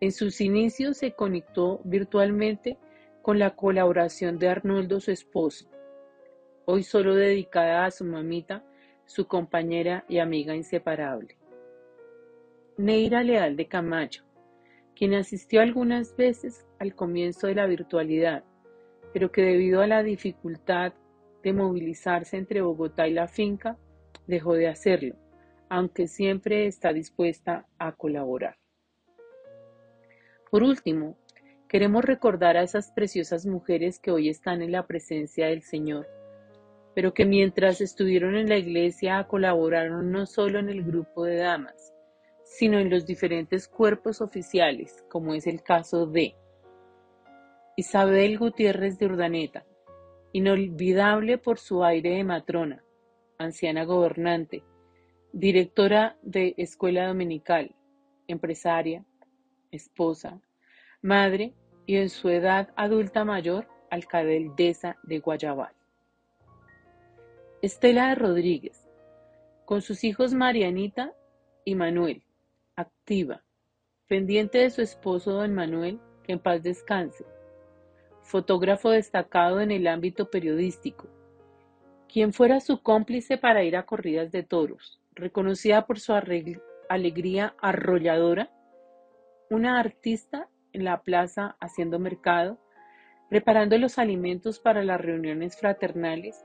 En 0.00 0.12
sus 0.12 0.40
inicios 0.40 0.98
se 0.98 1.12
conectó 1.12 1.80
virtualmente 1.84 2.78
con 3.22 3.38
la 3.38 3.56
colaboración 3.56 4.38
de 4.38 4.48
Arnoldo, 4.48 5.00
su 5.00 5.10
esposo, 5.10 5.68
hoy 6.64 6.82
solo 6.82 7.14
dedicada 7.14 7.84
a 7.84 7.90
su 7.90 8.04
mamita, 8.04 8.64
su 9.06 9.26
compañera 9.26 10.04
y 10.08 10.18
amiga 10.18 10.54
inseparable. 10.54 11.36
Neira 12.76 13.22
Leal 13.22 13.56
de 13.56 13.66
Camacho 13.66 14.26
quien 14.96 15.14
asistió 15.14 15.60
algunas 15.60 16.16
veces 16.16 16.66
al 16.78 16.94
comienzo 16.94 17.46
de 17.46 17.54
la 17.54 17.66
virtualidad, 17.66 18.44
pero 19.12 19.30
que 19.30 19.42
debido 19.42 19.82
a 19.82 19.86
la 19.86 20.02
dificultad 20.02 20.94
de 21.42 21.52
movilizarse 21.52 22.38
entre 22.38 22.62
Bogotá 22.62 23.06
y 23.06 23.12
la 23.12 23.28
finca, 23.28 23.76
dejó 24.26 24.54
de 24.54 24.68
hacerlo, 24.68 25.14
aunque 25.68 26.08
siempre 26.08 26.66
está 26.66 26.94
dispuesta 26.94 27.66
a 27.78 27.92
colaborar. 27.92 28.56
Por 30.50 30.62
último, 30.62 31.16
queremos 31.68 32.04
recordar 32.04 32.56
a 32.56 32.62
esas 32.62 32.92
preciosas 32.92 33.46
mujeres 33.46 33.98
que 33.98 34.10
hoy 34.10 34.28
están 34.28 34.62
en 34.62 34.72
la 34.72 34.86
presencia 34.86 35.48
del 35.48 35.62
Señor, 35.62 36.06
pero 36.94 37.12
que 37.12 37.26
mientras 37.26 37.80
estuvieron 37.80 38.36
en 38.36 38.48
la 38.48 38.56
iglesia 38.56 39.26
colaboraron 39.28 40.12
no 40.12 40.26
solo 40.26 40.60
en 40.60 40.68
el 40.68 40.84
grupo 40.84 41.24
de 41.24 41.36
damas, 41.36 41.92
sino 42.44 42.78
en 42.78 42.90
los 42.90 43.04
diferentes 43.04 43.66
cuerpos 43.66 44.20
oficiales, 44.20 45.04
como 45.10 45.34
es 45.34 45.46
el 45.46 45.62
caso 45.62 46.06
de 46.06 46.36
Isabel 47.76 48.38
Gutiérrez 48.38 48.98
de 48.98 49.06
Urdaneta, 49.06 49.66
inolvidable 50.32 51.38
por 51.38 51.58
su 51.58 51.84
aire 51.84 52.10
de 52.10 52.24
matrona, 52.24 52.84
anciana 53.36 53.84
gobernante, 53.84 54.62
directora 55.32 56.16
de 56.22 56.54
escuela 56.56 57.08
dominical, 57.08 57.74
empresaria, 58.28 59.04
esposa, 59.76 60.40
madre 61.02 61.54
y 61.86 61.96
en 61.96 62.10
su 62.10 62.28
edad 62.28 62.72
adulta 62.76 63.24
mayor, 63.24 63.68
alcaldesa 63.90 64.96
de 65.04 65.20
Guayabal. 65.20 65.74
Estela 67.62 68.14
Rodríguez, 68.14 68.88
con 69.64 69.82
sus 69.82 70.04
hijos 70.04 70.34
Marianita 70.34 71.14
y 71.64 71.74
Manuel, 71.74 72.22
activa, 72.76 73.42
pendiente 74.06 74.58
de 74.58 74.70
su 74.70 74.82
esposo 74.82 75.32
don 75.32 75.54
Manuel, 75.54 76.00
que 76.22 76.32
en 76.32 76.38
paz 76.38 76.62
descanse, 76.62 77.24
fotógrafo 78.22 78.90
destacado 78.90 79.60
en 79.60 79.70
el 79.70 79.86
ámbito 79.86 80.30
periodístico, 80.30 81.08
quien 82.08 82.32
fuera 82.32 82.60
su 82.60 82.82
cómplice 82.82 83.38
para 83.38 83.64
ir 83.64 83.76
a 83.76 83.86
corridas 83.86 84.30
de 84.32 84.42
toros, 84.42 85.00
reconocida 85.14 85.86
por 85.86 85.98
su 85.98 86.12
alegría 86.88 87.54
arrolladora, 87.60 88.50
una 89.50 89.78
artista 89.78 90.48
en 90.72 90.84
la 90.84 91.02
plaza 91.02 91.56
haciendo 91.60 91.98
mercado, 91.98 92.58
preparando 93.28 93.78
los 93.78 93.98
alimentos 93.98 94.58
para 94.58 94.84
las 94.84 95.00
reuniones 95.00 95.56
fraternales 95.56 96.44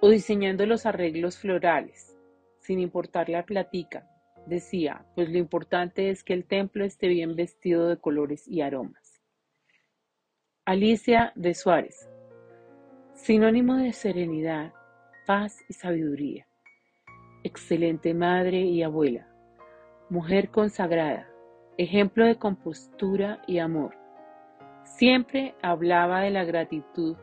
o 0.00 0.10
diseñando 0.10 0.66
los 0.66 0.86
arreglos 0.86 1.38
florales, 1.38 2.16
sin 2.60 2.80
importar 2.80 3.28
la 3.28 3.44
platica, 3.44 4.08
decía, 4.46 5.04
pues 5.14 5.28
lo 5.28 5.38
importante 5.38 6.10
es 6.10 6.22
que 6.24 6.32
el 6.32 6.44
templo 6.44 6.84
esté 6.84 7.08
bien 7.08 7.36
vestido 7.36 7.88
de 7.88 7.98
colores 7.98 8.46
y 8.46 8.60
aromas. 8.60 9.20
Alicia 10.64 11.32
de 11.36 11.54
Suárez, 11.54 12.08
sinónimo 13.14 13.76
de 13.76 13.92
serenidad, 13.92 14.72
paz 15.26 15.64
y 15.68 15.72
sabiduría. 15.72 16.46
Excelente 17.44 18.14
madre 18.14 18.60
y 18.60 18.82
abuela, 18.82 19.28
mujer 20.10 20.50
consagrada, 20.50 21.28
ejemplo 21.78 22.24
de 22.24 22.36
compostura 22.36 23.42
y 23.46 23.58
amor. 23.58 23.96
Siempre 24.84 25.54
hablaba 25.62 26.20
de 26.20 26.30
la 26.30 26.44
gratitud 26.44 27.16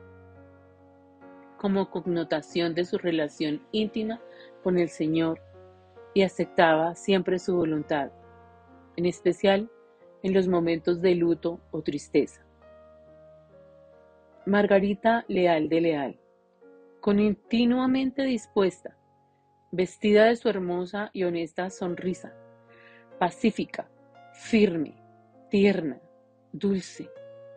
como 1.57 1.89
connotación 1.89 2.75
de 2.75 2.85
su 2.85 2.97
relación 2.97 3.61
íntima 3.71 4.19
con 4.63 4.77
el 4.77 4.89
Señor 4.89 5.39
y 6.13 6.21
aceptaba 6.23 6.93
siempre 6.95 7.39
su 7.39 7.55
voluntad, 7.55 8.11
en 8.97 9.05
especial 9.05 9.71
en 10.21 10.33
los 10.33 10.47
momentos 10.47 11.01
de 11.01 11.15
luto 11.15 11.59
o 11.71 11.81
tristeza. 11.81 12.45
Margarita 14.45 15.25
Leal 15.27 15.69
de 15.69 15.81
Leal, 15.81 16.19
continuamente 16.99 18.23
dispuesta, 18.23 18.97
vestida 19.71 20.25
de 20.25 20.35
su 20.35 20.49
hermosa 20.49 21.09
y 21.13 21.23
honesta 21.23 21.69
sonrisa, 21.69 22.33
pacífica, 23.19 23.87
firme, 24.33 24.95
tierna, 25.49 25.99
dulce, 26.51 27.09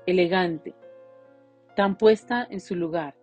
elegante, 0.07 0.75
tan 1.75 1.97
puesta 1.97 2.47
en 2.49 2.61
su 2.61 2.77
lugar, 2.77 3.17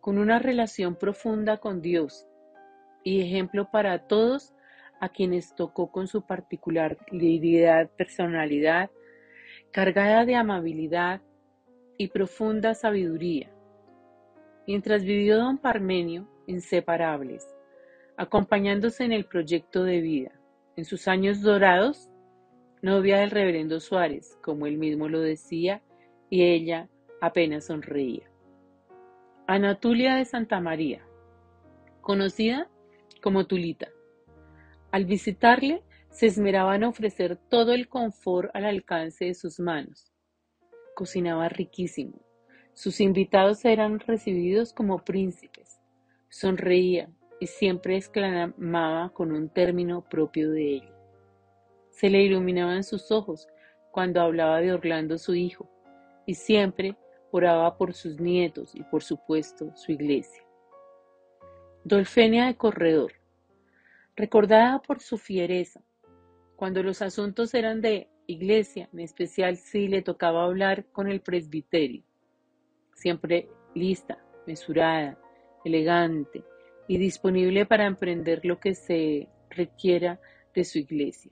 con 0.00 0.18
una 0.18 0.38
relación 0.38 0.94
profunda 0.94 1.56
con 1.58 1.82
Dios 1.82 2.26
y 3.02 3.22
ejemplo 3.22 3.70
para 3.70 4.06
todos 4.06 4.54
a 5.00 5.08
quienes 5.08 5.54
tocó 5.54 5.90
con 5.90 6.06
su 6.06 6.26
particular 6.26 6.98
personalidad, 7.96 8.90
cargada 9.70 10.26
de 10.26 10.36
amabilidad 10.36 11.22
y 11.96 12.08
profunda 12.08 12.74
sabiduría. 12.74 13.50
Mientras 14.66 15.02
vivió 15.02 15.38
don 15.38 15.58
Parmenio, 15.58 16.28
inseparables, 16.46 17.46
acompañándose 18.16 19.04
en 19.04 19.12
el 19.12 19.24
proyecto 19.24 19.82
de 19.82 20.00
vida. 20.00 20.32
En 20.76 20.84
sus 20.84 21.08
años 21.08 21.40
dorados, 21.40 22.09
novia 22.82 23.18
del 23.18 23.30
reverendo 23.30 23.80
Suárez, 23.80 24.38
como 24.42 24.66
él 24.66 24.78
mismo 24.78 25.08
lo 25.08 25.20
decía, 25.20 25.82
y 26.28 26.44
ella 26.44 26.88
apenas 27.20 27.66
sonreía. 27.66 28.30
Anatulia 29.46 30.14
de 30.14 30.24
Santa 30.24 30.60
María, 30.60 31.04
conocida 32.00 32.68
como 33.22 33.46
Tulita. 33.46 33.88
Al 34.92 35.04
visitarle, 35.04 35.82
se 36.10 36.26
esmeraba 36.26 36.74
en 36.76 36.84
ofrecer 36.84 37.36
todo 37.36 37.72
el 37.72 37.88
confort 37.88 38.50
al 38.54 38.64
alcance 38.64 39.26
de 39.26 39.34
sus 39.34 39.60
manos. 39.60 40.12
Cocinaba 40.94 41.48
riquísimo. 41.48 42.20
Sus 42.72 43.00
invitados 43.00 43.64
eran 43.64 44.00
recibidos 44.00 44.72
como 44.72 45.04
príncipes. 45.04 45.80
Sonreía 46.28 47.10
y 47.40 47.46
siempre 47.46 47.96
exclamaba 47.96 49.12
con 49.12 49.32
un 49.32 49.48
término 49.48 50.08
propio 50.08 50.50
de 50.50 50.74
ella. 50.76 50.99
Se 52.00 52.08
le 52.08 52.22
iluminaban 52.22 52.82
sus 52.82 53.10
ojos 53.10 53.46
cuando 53.90 54.22
hablaba 54.22 54.62
de 54.62 54.72
Orlando 54.72 55.18
su 55.18 55.34
hijo, 55.34 55.68
y 56.24 56.32
siempre 56.32 56.96
oraba 57.30 57.76
por 57.76 57.92
sus 57.92 58.18
nietos 58.18 58.74
y 58.74 58.82
por 58.84 59.02
supuesto 59.02 59.76
su 59.76 59.92
iglesia. 59.92 60.42
Dolfenia 61.84 62.46
de 62.46 62.56
Corredor, 62.56 63.12
recordada 64.16 64.80
por 64.80 65.00
su 65.00 65.18
fiereza, 65.18 65.82
cuando 66.56 66.82
los 66.82 67.02
asuntos 67.02 67.52
eran 67.52 67.82
de 67.82 68.08
iglesia, 68.26 68.88
en 68.94 69.00
especial 69.00 69.58
si 69.58 69.86
le 69.86 70.00
tocaba 70.00 70.44
hablar 70.44 70.86
con 70.92 71.06
el 71.06 71.20
presbiterio, 71.20 72.02
siempre 72.94 73.46
lista, 73.74 74.24
mesurada, 74.46 75.18
elegante 75.66 76.44
y 76.88 76.96
disponible 76.96 77.66
para 77.66 77.84
emprender 77.84 78.40
lo 78.46 78.58
que 78.58 78.74
se 78.74 79.28
requiera 79.50 80.18
de 80.54 80.64
su 80.64 80.78
iglesia 80.78 81.30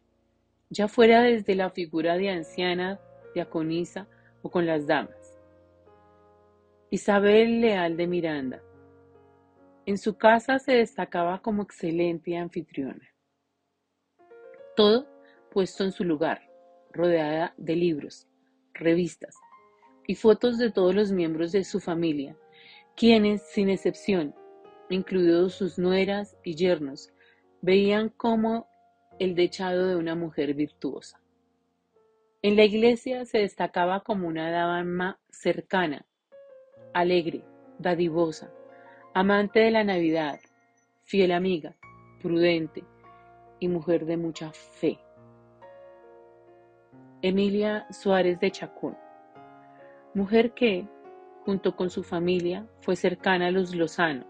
ya 0.70 0.88
fuera 0.88 1.22
desde 1.22 1.54
la 1.54 1.70
figura 1.70 2.16
de 2.16 2.31
anciana, 2.31 3.00
diaconisa 3.35 4.07
o 4.42 4.50
con 4.50 4.66
las 4.66 4.87
damas. 4.87 5.38
Isabel 6.90 7.61
Leal 7.61 7.96
de 7.96 8.07
Miranda. 8.07 8.62
En 9.87 9.98
su 9.98 10.16
casa 10.16 10.59
se 10.59 10.72
destacaba 10.72 11.40
como 11.40 11.62
excelente 11.62 12.37
anfitriona. 12.37 13.09
Todo 14.76 15.07
puesto 15.50 15.85
en 15.85 15.92
su 15.92 16.04
lugar, 16.04 16.42
rodeada 16.92 17.54
de 17.57 17.76
libros, 17.76 18.28
revistas 18.74 19.35
y 20.07 20.14
fotos 20.14 20.59
de 20.59 20.70
todos 20.70 20.94
los 20.94 21.12
miembros 21.12 21.52
de 21.52 21.64
su 21.64 21.81
familia, 21.81 22.37
quienes, 22.96 23.42
sin 23.42 23.68
excepción, 23.68 24.35
incluidos 24.88 25.54
sus 25.54 25.78
nueras 25.78 26.37
y 26.44 26.54
yernos, 26.54 27.12
veían 27.61 28.09
cómo 28.09 28.68
el 29.18 29.35
dechado 29.35 29.88
de 29.88 29.96
una 29.96 30.14
mujer 30.14 30.54
virtuosa. 30.54 31.20
En 32.42 32.57
la 32.57 32.64
iglesia 32.64 33.24
se 33.24 33.38
destacaba 33.38 34.00
como 34.00 34.28
una 34.28 34.50
dama 34.50 35.18
cercana, 35.28 36.07
alegre, 36.94 37.42
dadivosa, 37.78 38.50
amante 39.14 39.61
de 39.61 39.72
la 39.72 39.83
Navidad, 39.83 40.38
fiel 41.02 41.33
amiga, 41.33 41.74
prudente 42.22 42.85
y 43.59 43.68
mujer 43.68 44.07
de 44.07 44.16
mucha 44.16 44.52
fe. 44.52 44.98
Emilia 47.22 47.88
Suárez 47.90 48.38
de 48.38 48.52
Chacón, 48.52 48.96
mujer 50.14 50.52
que, 50.52 50.87
junto 51.44 51.74
con 51.74 51.90
su 51.90 52.04
familia, 52.04 52.68
fue 52.81 52.94
cercana 52.94 53.48
a 53.48 53.50
los 53.50 53.74
Lozano, 53.74 54.24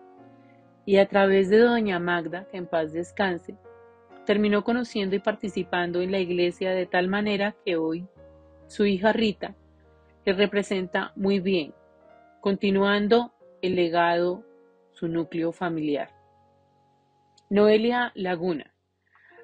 y 0.86 0.96
a 0.96 1.06
través 1.06 1.50
de 1.50 1.58
doña 1.58 1.98
Magda, 1.98 2.46
que 2.48 2.56
en 2.56 2.66
paz 2.66 2.92
descanse, 2.92 3.58
terminó 4.28 4.62
conociendo 4.62 5.16
y 5.16 5.20
participando 5.20 6.02
en 6.02 6.12
la 6.12 6.18
iglesia 6.18 6.72
de 6.72 6.84
tal 6.84 7.08
manera 7.08 7.56
que 7.64 7.76
hoy 7.76 8.06
su 8.66 8.84
hija 8.84 9.14
Rita 9.14 9.56
le 10.26 10.34
representa 10.34 11.12
muy 11.16 11.40
bien, 11.40 11.72
continuando 12.42 13.32
el 13.62 13.74
legado, 13.74 14.44
su 14.92 15.08
núcleo 15.08 15.50
familiar. 15.50 16.10
Noelia 17.48 18.12
Laguna, 18.14 18.74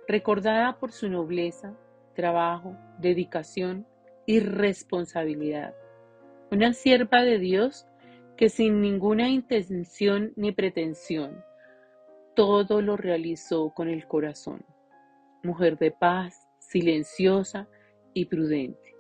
recordada 0.06 0.78
por 0.78 0.92
su 0.92 1.08
nobleza, 1.08 1.72
trabajo, 2.14 2.76
dedicación 2.98 3.86
y 4.26 4.40
responsabilidad. 4.40 5.74
Una 6.50 6.74
sierva 6.74 7.22
de 7.22 7.38
Dios 7.38 7.86
que 8.36 8.50
sin 8.50 8.82
ninguna 8.82 9.30
intención 9.30 10.34
ni 10.36 10.52
pretensión, 10.52 11.42
todo 12.34 12.82
lo 12.82 12.98
realizó 12.98 13.70
con 13.70 13.88
el 13.88 14.06
corazón 14.06 14.62
mujer 15.44 15.78
de 15.78 15.90
paz, 15.90 16.48
silenciosa 16.58 17.68
y 18.14 18.26
prudente. 18.26 18.94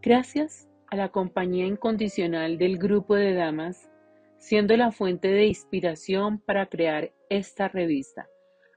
Gracias 0.00 0.68
a 0.90 0.96
la 0.96 1.10
compañía 1.10 1.66
incondicional 1.66 2.58
del 2.58 2.78
grupo 2.78 3.14
de 3.14 3.34
damas, 3.34 3.90
siendo 4.38 4.76
la 4.76 4.92
fuente 4.92 5.28
de 5.28 5.46
inspiración 5.46 6.38
para 6.38 6.66
crear 6.66 7.12
esta 7.30 7.68
revista, 7.68 8.28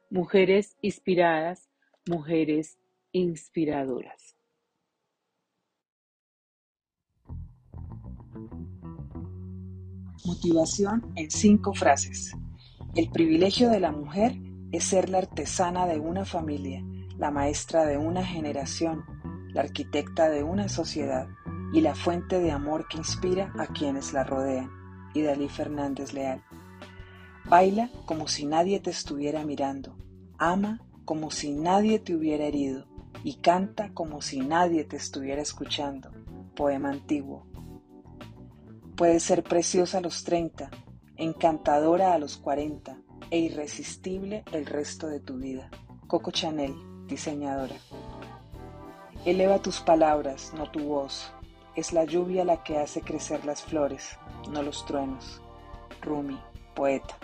Mujeres 0.10 0.78
Inspiradas, 0.82 1.70
Mujeres 2.10 2.78
Inspiradoras. 3.12 4.38
Motivación 10.26 11.14
en 11.16 11.30
cinco 11.30 11.74
frases. 11.74 12.34
El 12.96 13.10
privilegio 13.12 13.70
de 13.70 13.80
la 13.80 13.92
mujer 13.92 14.34
es 14.72 14.84
ser 14.84 15.10
la 15.10 15.20
artesana 15.20 15.86
de 15.86 16.00
una 16.00 16.26
familia, 16.26 16.84
la 17.18 17.32
maestra 17.32 17.86
de 17.86 17.98
una 17.98 18.24
generación, 18.24 19.06
la 19.54 19.62
arquitecta 19.62 20.30
de 20.30 20.44
una 20.44 20.68
sociedad 20.68 21.28
y 21.74 21.82
la 21.82 21.96
fuente 21.96 22.40
de 22.40 22.52
amor 22.52 22.88
que 22.88 22.98
inspira 22.98 23.54
a 23.58 23.68
quienes 23.68 24.14
la 24.14 24.24
rodean. 24.24 24.70
Y 25.14 25.22
Dalí 25.22 25.48
Fernández 25.48 26.14
Leal. 26.14 26.44
Baila 27.46 27.90
como 28.06 28.28
si 28.28 28.46
nadie 28.46 28.80
te 28.80 28.90
estuviera 28.90 29.44
mirando. 29.46 29.96
Ama 30.38 30.82
como 31.06 31.32
si 31.32 31.52
nadie 31.52 32.00
te 32.00 32.14
hubiera 32.14 32.46
herido. 32.46 32.86
Y 33.24 33.36
canta 33.36 33.94
como 33.94 34.22
si 34.22 34.42
nadie 34.42 34.84
te 34.84 34.98
estuviera 34.98 35.42
escuchando. 35.42 36.12
Poema 36.56 36.92
antiguo. 36.92 37.48
Puedes 38.96 39.24
ser 39.24 39.44
preciosa 39.44 40.00
a 40.00 40.02
los 40.02 40.24
30, 40.24 40.70
encantadora 41.16 42.14
a 42.14 42.20
los 42.20 42.38
40 42.38 42.98
e 43.32 43.40
irresistible 43.40 44.44
el 44.52 44.66
resto 44.66 45.08
de 45.08 45.20
tu 45.20 45.38
vida. 45.38 45.70
Coco 46.08 46.32
Chanel, 46.32 46.76
diseñadora. 47.08 47.76
Eleva 49.26 49.60
tus 49.62 49.82
palabras, 49.82 50.54
no 50.56 50.70
tu 50.72 50.80
voz. 50.80 51.32
Es 51.76 51.94
la 51.94 52.06
lluvia 52.06 52.46
la 52.46 52.64
que 52.64 52.78
hace 52.78 53.02
crecer 53.02 53.46
las 53.46 53.62
flores, 53.62 54.18
no 54.52 54.64
los 54.64 54.86
truenos. 54.86 55.42
Rumi, 56.02 56.40
poeta. 56.76 57.18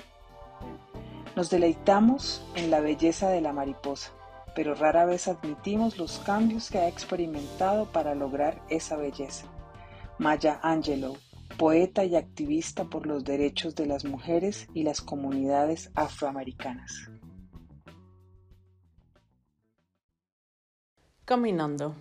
Nos 1.36 1.50
deleitamos 1.50 2.46
en 2.56 2.70
la 2.70 2.80
belleza 2.80 3.30
de 3.30 3.42
la 3.42 3.54
mariposa, 3.54 4.12
pero 4.56 4.76
rara 4.76 5.06
vez 5.06 5.28
admitimos 5.28 5.98
los 5.98 6.20
cambios 6.20 6.70
que 6.70 6.78
ha 6.78 6.88
experimentado 6.88 7.86
para 7.92 8.14
lograr 8.14 8.62
esa 8.70 8.98
belleza. 8.98 9.46
Maya 10.20 10.60
Angelou, 10.62 11.18
poeta 11.58 12.04
y 12.06 12.16
activista 12.16 12.86
por 12.86 13.06
los 13.08 13.24
derechos 13.24 13.76
de 13.76 13.86
las 13.86 14.06
mujeres 14.06 14.68
y 14.74 14.84
las 14.84 15.02
comunidades 15.02 15.92
afroamericanas. 15.96 17.10
Caminando. 21.26 21.96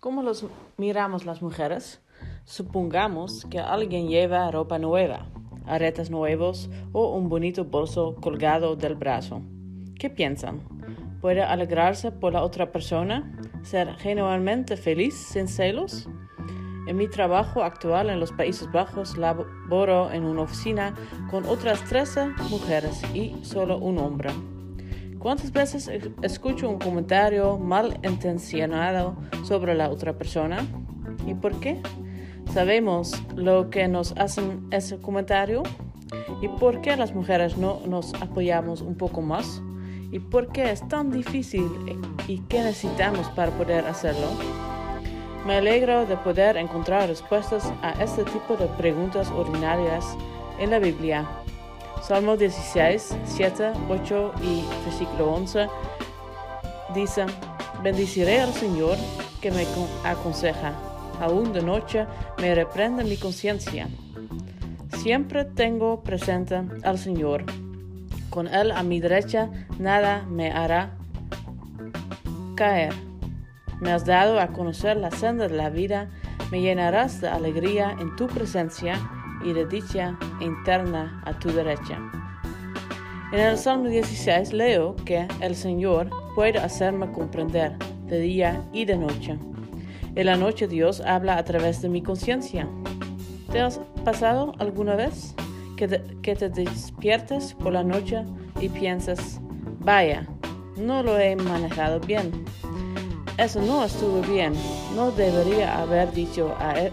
¿Cómo 0.00 0.22
los 0.22 0.46
miramos 0.76 1.26
las 1.26 1.42
mujeres? 1.42 2.00
Supongamos 2.44 3.44
que 3.50 3.58
alguien 3.58 4.08
lleva 4.08 4.50
ropa 4.50 4.78
nueva, 4.78 5.26
aretes 5.66 6.10
nuevos 6.10 6.70
o 6.92 7.16
un 7.16 7.28
bonito 7.28 7.64
bolso 7.64 8.14
colgado 8.16 8.76
del 8.76 8.94
brazo. 8.94 9.42
¿Qué 9.98 10.10
piensan? 10.10 10.60
¿Puede 11.20 11.42
alegrarse 11.42 12.12
por 12.12 12.32
la 12.32 12.42
otra 12.42 12.70
persona? 12.70 13.38
¿Ser 13.62 13.94
genuinamente 13.96 14.76
feliz 14.76 15.14
sin 15.14 15.48
celos? 15.48 16.08
En 16.86 16.96
mi 16.96 17.08
trabajo 17.08 17.64
actual 17.64 18.10
en 18.10 18.20
los 18.20 18.30
Países 18.30 18.70
Bajos 18.70 19.16
laboro 19.16 20.12
en 20.12 20.24
una 20.24 20.42
oficina 20.42 20.94
con 21.30 21.44
otras 21.46 21.82
13 21.84 22.28
mujeres 22.48 23.02
y 23.12 23.34
solo 23.42 23.78
un 23.78 23.98
hombre. 23.98 24.30
¿Cuántas 25.18 25.50
veces 25.50 25.90
escucho 26.22 26.68
un 26.68 26.78
comentario 26.78 27.58
mal 27.58 27.98
intencionado 28.04 29.16
sobre 29.42 29.74
la 29.74 29.90
otra 29.90 30.16
persona? 30.16 30.64
¿Y 31.26 31.34
por 31.34 31.58
qué? 31.58 31.82
¿Sabemos 32.52 33.20
lo 33.34 33.68
que 33.68 33.88
nos 33.88 34.12
hacen 34.16 34.68
ese 34.70 34.98
comentario? 34.98 35.64
¿Y 36.40 36.46
por 36.46 36.80
qué 36.82 36.96
las 36.96 37.12
mujeres 37.12 37.56
no 37.56 37.80
nos 37.88 38.14
apoyamos 38.22 38.80
un 38.80 38.96
poco 38.96 39.22
más? 39.22 39.60
¿Y 40.12 40.20
por 40.20 40.52
qué 40.52 40.70
es 40.70 40.86
tan 40.86 41.10
difícil 41.10 41.68
y 42.28 42.38
qué 42.42 42.62
necesitamos 42.62 43.28
para 43.30 43.50
poder 43.50 43.84
hacerlo? 43.86 44.28
Me 45.44 45.56
alegro 45.56 46.06
de 46.06 46.16
poder 46.16 46.56
encontrar 46.56 47.08
respuestas 47.08 47.72
a 47.82 47.92
este 48.02 48.24
tipo 48.24 48.56
de 48.56 48.66
preguntas 48.66 49.30
ordinarias 49.30 50.16
en 50.58 50.70
la 50.70 50.78
Biblia 50.78 51.26
Salmo 52.06 52.36
16, 52.36 53.16
7, 53.24 53.72
8 53.88 54.32
y 54.40 54.64
versículo 54.84 55.32
11 55.32 55.66
dice, 56.94 57.26
bendiciré 57.82 58.40
al 58.40 58.52
Señor 58.52 58.96
que 59.40 59.50
me 59.50 59.66
aconseja, 60.04 60.72
aún 61.20 61.52
de 61.52 61.62
noche 61.62 62.06
me 62.40 62.54
reprende 62.54 63.02
mi 63.02 63.16
conciencia. 63.16 63.88
Siempre 64.98 65.44
tengo 65.44 66.04
presente 66.04 66.62
al 66.84 66.96
Señor, 66.96 67.44
con 68.30 68.46
Él 68.46 68.70
a 68.70 68.84
mi 68.84 69.00
derecha 69.00 69.50
nada 69.80 70.24
me 70.28 70.52
hará 70.52 70.96
caer. 72.54 72.94
Me 73.80 73.92
has 73.92 74.04
dado 74.04 74.40
a 74.40 74.48
conocer 74.48 74.96
la 74.96 75.10
senda 75.10 75.48
de 75.48 75.56
la 75.56 75.70
vida, 75.70 76.08
me 76.50 76.60
llenarás 76.60 77.20
de 77.20 77.28
alegría 77.28 77.94
en 77.98 78.16
tu 78.16 78.26
presencia 78.26 78.98
y 79.44 79.52
de 79.52 79.66
dicha 79.66 80.18
interna 80.40 81.22
a 81.26 81.38
tu 81.38 81.50
derecha. 81.50 81.98
En 83.32 83.40
el 83.40 83.58
Salmo 83.58 83.88
16 83.88 84.52
leo 84.52 84.96
que 85.04 85.26
el 85.40 85.54
Señor 85.54 86.08
puede 86.34 86.58
hacerme 86.58 87.10
comprender 87.12 87.76
de 88.06 88.20
día 88.20 88.62
y 88.72 88.84
de 88.84 88.96
noche. 88.96 89.38
En 90.14 90.26
la 90.26 90.36
noche 90.36 90.68
Dios 90.68 91.00
habla 91.00 91.36
a 91.36 91.44
través 91.44 91.82
de 91.82 91.88
mi 91.88 92.02
conciencia. 92.02 92.68
¿Te 93.52 93.60
has 93.60 93.80
pasado 94.04 94.52
alguna 94.58 94.94
vez 94.94 95.34
que 95.76 95.88
te, 95.88 96.02
que 96.22 96.34
te 96.34 96.48
despiertes 96.48 97.52
por 97.54 97.72
la 97.72 97.84
noche 97.84 98.24
y 98.60 98.68
piensas, 98.68 99.40
vaya, 99.80 100.26
no 100.76 101.02
lo 101.02 101.18
he 101.18 101.36
manejado 101.36 102.00
bien? 102.00 102.44
Eso 103.38 103.60
no 103.60 103.84
estuvo 103.84 104.22
bien, 104.22 104.54
no 104.94 105.10
debería 105.10 105.82
haber 105.82 106.10
dicho 106.12 106.54
él 106.74 106.90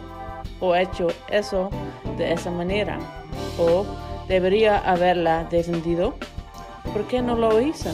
o 0.59 0.75
hecho 0.75 1.07
eso 1.29 1.69
de 2.17 2.33
esa 2.33 2.51
manera. 2.51 2.99
O 3.57 3.85
debería 4.27 4.77
haberla 4.79 5.45
defendido. 5.45 6.15
¿Por 6.91 7.03
qué 7.07 7.21
no 7.21 7.35
lo 7.35 7.61
hizo? 7.61 7.89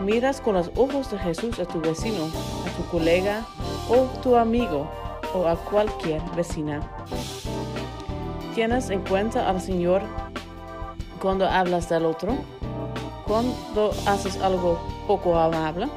Miras 0.00 0.40
con 0.40 0.54
los 0.54 0.70
ojos 0.76 1.10
de 1.10 1.18
Jesús 1.18 1.58
a 1.58 1.66
tu 1.66 1.80
vecino, 1.80 2.24
a 2.66 2.76
tu 2.76 2.84
colega 2.90 3.44
o 3.90 4.04
tu 4.22 4.36
amigo 4.36 4.90
o 5.34 5.46
a 5.46 5.56
cualquier 5.56 6.22
vecina. 6.34 6.80
¿Tienes 8.54 8.88
en 8.88 9.02
cuenta 9.02 9.48
al 9.48 9.60
Señor 9.60 10.00
cuando 11.20 11.46
hablas 11.46 11.90
del 11.90 12.06
otro? 12.06 12.38
Cuando 13.26 13.90
haces 14.06 14.40
algo 14.40 14.78
poco 15.06 15.36
amable? 15.36 15.88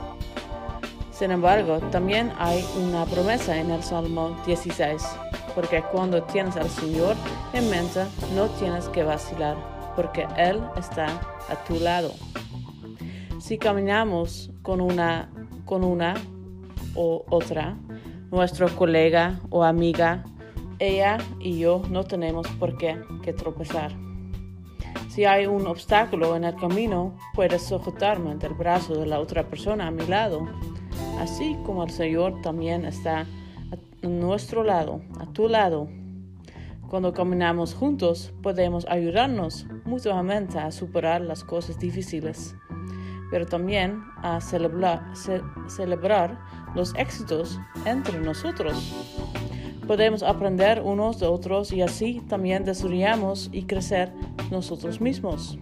Sin 1.21 1.29
embargo, 1.29 1.77
también 1.91 2.31
hay 2.39 2.65
una 2.83 3.05
promesa 3.05 3.55
en 3.55 3.69
el 3.69 3.83
Salmo 3.83 4.35
16, 4.47 5.03
porque 5.53 5.83
cuando 5.91 6.23
tienes 6.23 6.57
al 6.57 6.67
Señor 6.67 7.15
en 7.53 7.69
mente, 7.69 8.05
no 8.33 8.47
tienes 8.57 8.89
que 8.89 9.03
vacilar, 9.03 9.55
porque 9.95 10.25
Él 10.35 10.59
está 10.79 11.05
a 11.47 11.63
tu 11.67 11.75
lado. 11.79 12.11
Si 13.39 13.59
caminamos 13.59 14.49
con 14.63 14.81
una, 14.81 15.29
con 15.65 15.83
una 15.83 16.15
o 16.95 17.23
otra, 17.29 17.77
nuestro 18.31 18.75
colega 18.75 19.41
o 19.51 19.63
amiga, 19.63 20.23
ella 20.79 21.19
y 21.39 21.59
yo 21.59 21.83
no 21.91 22.03
tenemos 22.03 22.47
por 22.59 22.79
qué 22.79 22.99
que 23.21 23.31
tropezar. 23.31 23.91
Si 25.07 25.25
hay 25.25 25.45
un 25.45 25.67
obstáculo 25.67 26.35
en 26.35 26.45
el 26.45 26.55
camino, 26.55 27.15
puedes 27.35 27.61
sujetarme 27.61 28.37
del 28.37 28.55
brazo 28.55 28.95
de 28.95 29.05
la 29.05 29.19
otra 29.19 29.43
persona 29.43 29.85
a 29.85 29.91
mi 29.91 30.07
lado 30.07 30.47
así 31.21 31.55
como 31.65 31.83
el 31.83 31.91
Señor 31.91 32.41
también 32.41 32.83
está 32.83 33.27
a 34.01 34.07
nuestro 34.07 34.63
lado, 34.63 35.01
a 35.19 35.27
tu 35.27 35.47
lado. 35.47 35.87
Cuando 36.89 37.13
caminamos 37.13 37.75
juntos, 37.75 38.33
podemos 38.41 38.85
ayudarnos 38.89 39.67
mutuamente 39.85 40.57
a 40.57 40.71
superar 40.71 41.21
las 41.21 41.43
cosas 41.43 41.77
difíciles, 41.79 42.55
pero 43.29 43.45
también 43.45 44.01
a 44.17 44.41
celebrar, 44.41 45.03
los 46.73 46.95
éxitos 46.95 47.59
entre 47.85 48.19
nosotros. 48.19 48.93
Podemos 49.85 50.23
aprender 50.23 50.81
unos 50.81 51.19
de 51.19 51.27
otros 51.27 51.71
y 51.71 51.81
así 51.81 52.21
también 52.29 52.63
desarrollamos 52.65 53.49
y 53.51 53.63
crecer 53.63 54.11
nosotros 54.49 55.01
mismos 55.01 55.59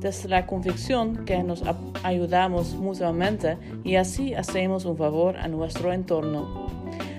desde 0.00 0.28
la 0.28 0.46
convicción 0.46 1.24
que 1.26 1.42
nos 1.42 1.62
ayudamos 2.02 2.74
mutuamente 2.74 3.58
y 3.84 3.96
así 3.96 4.34
hacemos 4.34 4.86
un 4.86 4.96
favor 4.96 5.36
a 5.36 5.46
nuestro 5.46 5.92
entorno. 5.92 6.68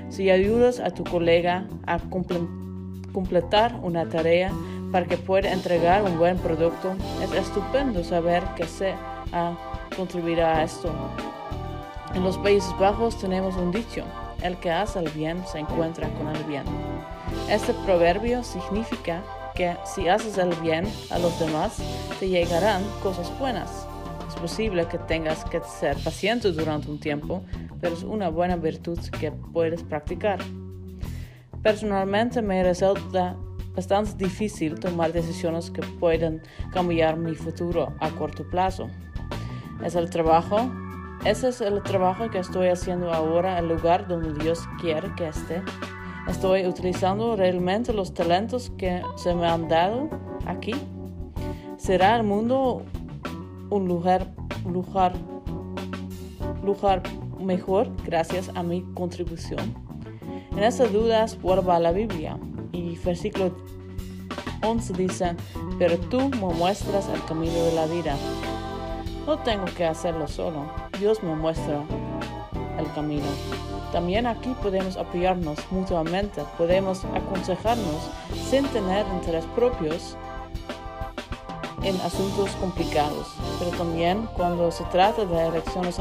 Si 0.10 0.30
ayudas 0.30 0.80
a 0.80 0.90
tu 0.90 1.04
colega 1.04 1.68
a 1.86 2.00
completar 3.14 3.80
una 3.82 4.10
tarea 4.10 4.52
para 4.92 5.06
que 5.06 5.16
pueda 5.16 5.54
entregar 5.54 6.04
un 6.04 6.18
buen 6.18 6.38
producto, 6.38 6.96
es 7.24 7.32
estupendo 7.32 8.04
saber 8.04 8.44
que 8.58 8.66
se 8.66 8.94
contribuirá 9.96 10.58
a 10.58 10.64
esto. 10.64 10.92
En 12.14 12.24
los 12.24 12.38
Países 12.40 12.74
Bajos 12.78 13.18
tenemos 13.20 13.56
un 13.56 13.72
dicho, 13.72 14.04
el 14.42 14.58
que 14.58 14.72
hace 14.72 15.00
el 15.00 15.10
bien 15.12 15.42
se 15.48 15.60
encuentra 15.60 16.10
con 16.16 16.36
el 16.36 16.44
bien. 16.44 16.66
Este 17.50 17.74
proverbio 17.86 18.44
significa 18.44 19.24
que 19.56 19.76
si 19.86 20.08
haces 20.08 20.38
el 20.38 20.54
bien 20.56 20.86
a 21.10 21.20
los 21.20 21.38
demás, 21.40 21.78
te 22.20 22.30
llegarán 22.30 22.84
cosas 23.02 23.32
buenas. 23.40 23.88
Es 24.28 24.36
posible 24.36 24.88
que 24.88 24.98
tengas 24.98 25.44
que 25.46 25.60
ser 25.62 25.98
paciente 25.98 26.52
durante 26.52 26.90
un 26.90 27.00
tiempo, 27.00 27.44
pero 27.80 27.94
es 27.94 28.04
una 28.04 28.30
buena 28.30 28.56
virtud 28.56 29.00
que 29.20 29.32
puedes 29.32 29.84
practicar. 29.84 30.40
Personalmente 31.62 32.42
me 32.42 32.64
resulta 32.64 33.36
bastante 33.76 34.12
difícil 34.24 34.80
tomar 34.80 35.14
decisiones 35.14 35.70
que 35.70 35.82
pueden 35.82 36.42
cambiar 36.72 37.18
mi 37.18 37.36
futuro 37.36 37.94
a 38.00 38.10
corto 38.12 38.48
plazo. 38.50 38.90
Es 39.84 39.96
el 39.96 40.10
trabajo, 40.10 40.72
ese 41.26 41.50
es 41.50 41.62
el 41.62 41.82
trabajo 41.84 42.30
que 42.30 42.40
estoy 42.40 42.68
haciendo 42.68 43.14
ahora, 43.14 43.60
el 43.60 43.68
lugar 43.68 44.08
donde 44.08 44.34
Dios 44.44 44.62
quiere 44.80 45.14
que 45.16 45.28
esté. 45.28 45.62
Estoy 46.28 46.66
utilizando 46.66 47.36
realmente 47.36 47.94
los 47.94 48.14
talentos 48.14 48.72
que 48.78 49.02
se 49.16 49.34
me 49.34 49.48
han 49.48 49.68
dado 49.68 50.10
aquí. 50.46 50.74
¿Será 51.78 52.16
el 52.16 52.24
mundo 52.24 52.84
un 53.70 53.88
lugar, 53.88 54.28
lugar, 54.66 55.14
lugar 56.64 57.02
mejor 57.40 57.90
gracias 58.06 58.52
a 58.54 58.62
mi 58.62 58.84
contribución? 58.94 59.74
En 60.52 60.64
esas 60.64 60.94
dudas 60.94 61.42
vuelvo 61.42 61.72
a 61.72 61.80
la 61.80 61.92
Biblia 61.92 62.38
y 62.72 62.96
versículo 62.98 63.56
11 64.64 64.94
dice, 64.94 65.36
pero 65.80 65.98
tú 65.98 66.30
me 66.30 66.54
muestras 66.54 67.10
el 67.10 67.24
camino 67.26 67.54
de 67.54 67.74
la 67.74 67.88
vida. 67.88 68.16
No 69.26 69.40
tengo 69.40 69.66
que 69.66 69.86
hacerlo 69.86 70.28
solo, 70.28 70.66
Dios 71.00 71.24
me 71.24 71.36
muestra 71.36 71.84
el 72.82 72.92
camino. 72.94 73.26
También 73.92 74.26
aquí 74.26 74.56
podemos 74.62 74.98
apoyarnos 74.98 75.60
mutuamente, 75.72 76.44
podemos 76.58 77.06
aconsejarnos 77.06 78.10
sin 78.50 78.66
tener 78.68 79.06
interés 79.14 79.46
propios 79.56 80.18
en 81.84 81.96
asuntos 82.02 82.52
complicados, 82.60 83.28
pero 83.60 83.72
también 83.72 84.28
cuando 84.36 84.72
se 84.72 84.84
trata 84.86 85.26
de 85.26 85.48
elecciones 85.48 86.00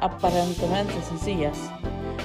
aparentemente 0.00 1.00
sencillas. 1.02 1.56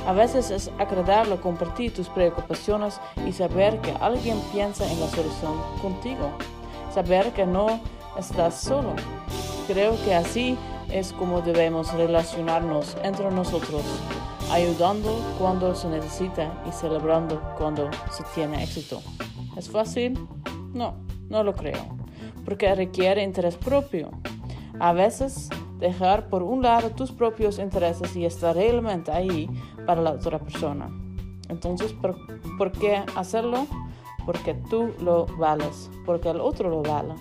A 0.08 0.14
veces 0.14 0.50
es 0.50 0.72
agradable 0.80 1.38
compartir 1.38 1.94
tus 1.94 2.10
preocupaciones 2.10 3.00
y 3.28 3.32
saber 3.32 3.80
que 3.82 3.94
alguien 4.02 4.40
piensa 4.52 4.90
en 4.92 5.00
la 5.00 5.08
solución 5.08 5.54
contigo, 5.82 6.32
saber 6.94 7.32
que 7.34 7.46
no 7.46 7.80
estás 8.18 8.56
solo. 8.60 8.94
Creo 9.68 9.96
que 10.04 10.16
así 10.16 10.58
es 10.92 11.14
como 11.14 11.42
debemos 11.42 11.94
relacionarnos 11.94 12.98
entre 13.04 13.30
nosotros, 13.32 13.84
ayudando 14.52 15.10
cuando 15.38 15.76
se 15.76 15.88
necesita 15.88 16.52
y 16.68 16.72
celebrando 16.72 17.42
cuando 17.58 17.90
se 18.12 18.24
tiene 18.36 18.64
éxito. 18.64 19.02
¿Es 19.56 19.70
fácil? 19.70 20.20
No, 20.74 20.96
no 21.30 21.44
lo 21.44 21.54
creo, 21.54 21.98
porque 22.46 22.74
requiere 22.74 23.24
interés 23.24 23.56
propio. 23.56 24.10
A 24.80 24.94
veces 24.94 25.50
dejar 25.80 26.30
por 26.30 26.44
un 26.44 26.62
lado 26.62 26.90
tus 26.92 27.12
propios 27.12 27.60
intereses 27.60 28.16
y 28.16 28.26
estar 28.26 28.56
realmente 28.56 29.12
ahí 29.12 29.50
para 29.86 30.02
la 30.02 30.12
otra 30.12 30.40
persona. 30.40 30.90
Entonces, 31.50 31.94
¿por, 31.94 32.16
¿por, 32.58 32.72
qué 32.72 33.04
hacerlo? 33.16 33.66
Porque 34.26 34.54
tú 34.70 34.94
lo 35.02 35.26
vales, 35.38 35.90
porque 36.06 36.30
el 36.30 36.40
otro 36.40 36.70
lo 36.70 36.82
vale. 36.82 37.16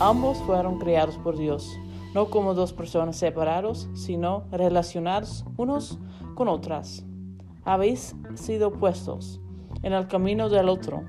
Ambos 0.00 0.38
fueron 0.38 0.78
creados 0.78 1.16
por 1.18 1.36
Dios 1.36 1.78
no 2.14 2.30
como 2.30 2.54
dos 2.54 2.72
personas 2.72 3.16
separados, 3.16 3.88
sino 3.94 4.44
relacionados 4.50 5.44
unos 5.56 5.98
con 6.34 6.48
otras. 6.48 7.04
Habéis 7.64 8.16
sido 8.34 8.72
puestos 8.72 9.40
en 9.82 9.92
el 9.92 10.06
camino 10.08 10.48
del 10.48 10.68
otro 10.68 11.04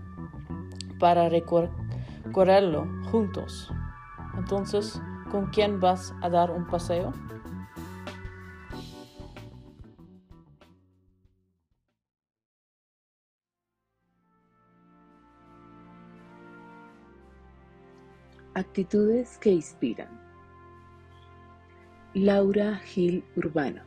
para 1.00 1.30
recorrerlo 1.30 2.88
juntos. 3.12 3.72
Entonces, 4.38 5.02
¿con 5.32 5.48
quién 5.48 5.80
vas 5.80 6.14
a 6.22 6.30
dar 6.30 6.52
un 6.52 6.68
paseo? 6.68 7.14
Actitudes 18.54 19.38
que 19.38 19.52
inspiran. 19.52 20.29
Laura 22.16 22.78
Gil 22.78 23.24
Urbano, 23.36 23.84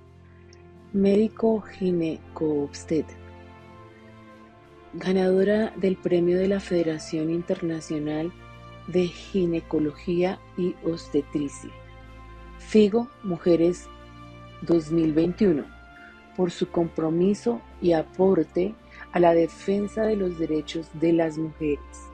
médico 0.93 1.61
ginecobstetra, 1.61 3.17
ganadora 4.95 5.73
del 5.77 5.97
premio 5.97 6.39
de 6.39 6.47
la 6.47 6.61
Federación 6.61 7.31
Internacional 7.31 8.33
de 8.87 9.09
Ginecología 9.09 10.39
y 10.57 10.77
Obstetricia, 10.85 11.73
FIGO 12.61 13.09
Mujeres 13.25 13.89
2021, 14.61 15.65
por 16.37 16.53
su 16.53 16.69
compromiso 16.69 17.61
y 17.81 17.93
aporte 17.93 18.77
a 19.11 19.19
la 19.19 19.35
defensa 19.35 20.03
de 20.05 20.15
los 20.15 20.39
derechos 20.39 20.89
de 20.95 21.13
las 21.13 21.39
mujeres 21.39 22.13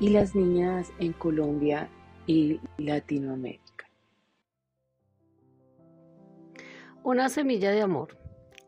y 0.00 0.08
las 0.08 0.34
niñas 0.34 0.92
en 0.98 1.12
Colombia 1.12 1.88
y 2.26 2.58
Latinoamérica. 2.76 3.63
Una 7.04 7.28
semilla 7.28 7.70
de 7.70 7.82
amor. 7.82 8.16